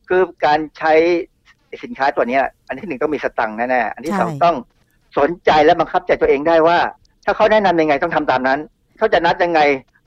[0.08, 0.92] คือการใช้
[1.84, 4.56] สินค้าตัวเนี้ยอันที่หนึ่งต้องมีสตังค์แน่ๆอันที่สองใช่ต้อง
[5.18, 6.78] สนใจและบังคับใจตัวเองได้ว่า
[7.24, 8.60] ถ้าเขาแนะนำยังไงต้องทำตามนั้น
[8.98, 9.60] เขาจะนัดยังไง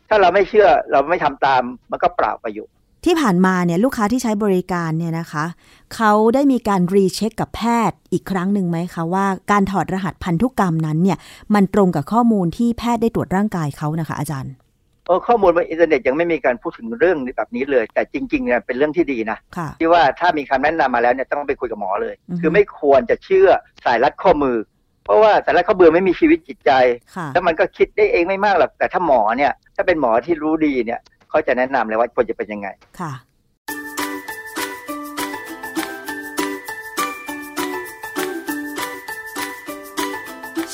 [0.09, 1.61] ถ้าเราไม่เชื่อเราไม่ทำตาม
[1.91, 5.45] มันก็เปล่าประโยชน์ ที่ผ่านมาเนี่ยลูกค้าที่ใช้บริการเนี่ยนะคะ
[5.95, 11.17] เขาได้มีการรีเช็คกับแพทย์อีกครั้งหนึ่งไหมคะว่าการถอดรหัสพันธุกรรมนั้นเนี่ย
[11.53, 14.53] มันตรงกับข้อมูลที่แพทย์ได้ตรวจร่างกายเขานะคะ อาจารย์
[15.07, 23.49] เออข้อมูลบนอินเทอร์เน็ตยังไม่มีการพูดถึงเรื่องแบบนี้เลย แต่จริงๆเนี่ยเป็นเรื่องที่ดีนะค่ะที่ว่าถ้ามีคำแนะนำมาแล้วเนี่ยต้องไปคุยกับหมอเลยอือฮึคือไม่ควรจะเชื่อ
[23.85, 24.57] สายรัดข้อมือ
[25.05, 26.71] เพราะว่าสายรัดข้อมือไม่มีชีวิตจิตใจ
[27.15, 30.99] ค่ะแล้วมันก็คิดได้เองไม่มากหรอกแต่ถ้าหมอเนี่ยถ้าเป็นหมอที่รู้ดีเนี่ย
[31.29, 32.67] เขาจะแนะนำเลยว่าควรจะเป็นยังไง
[32.99, 33.13] ค่ะ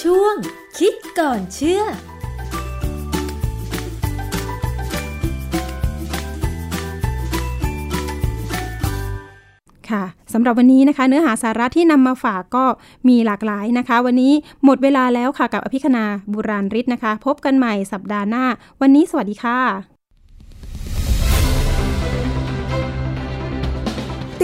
[0.01, 0.35] ช่วง
[0.77, 1.83] คิดก่อนเชื่อ
[9.89, 10.03] ค่ะ
[10.33, 12.65] สำหรับวันนี้นะคะ เนื้อหาสาระที่นำมาฝากก็
[13.09, 14.33] มีหลากหลายนะคะ วันนี้
[14.65, 18.43] หมดเวลาแล้วค่ะกับอภิคณาบุราริศนะคะ พบกันใหม่สัปดาห์หน้า
[18.81, 19.94] วันนี้สวัสดีค่ะ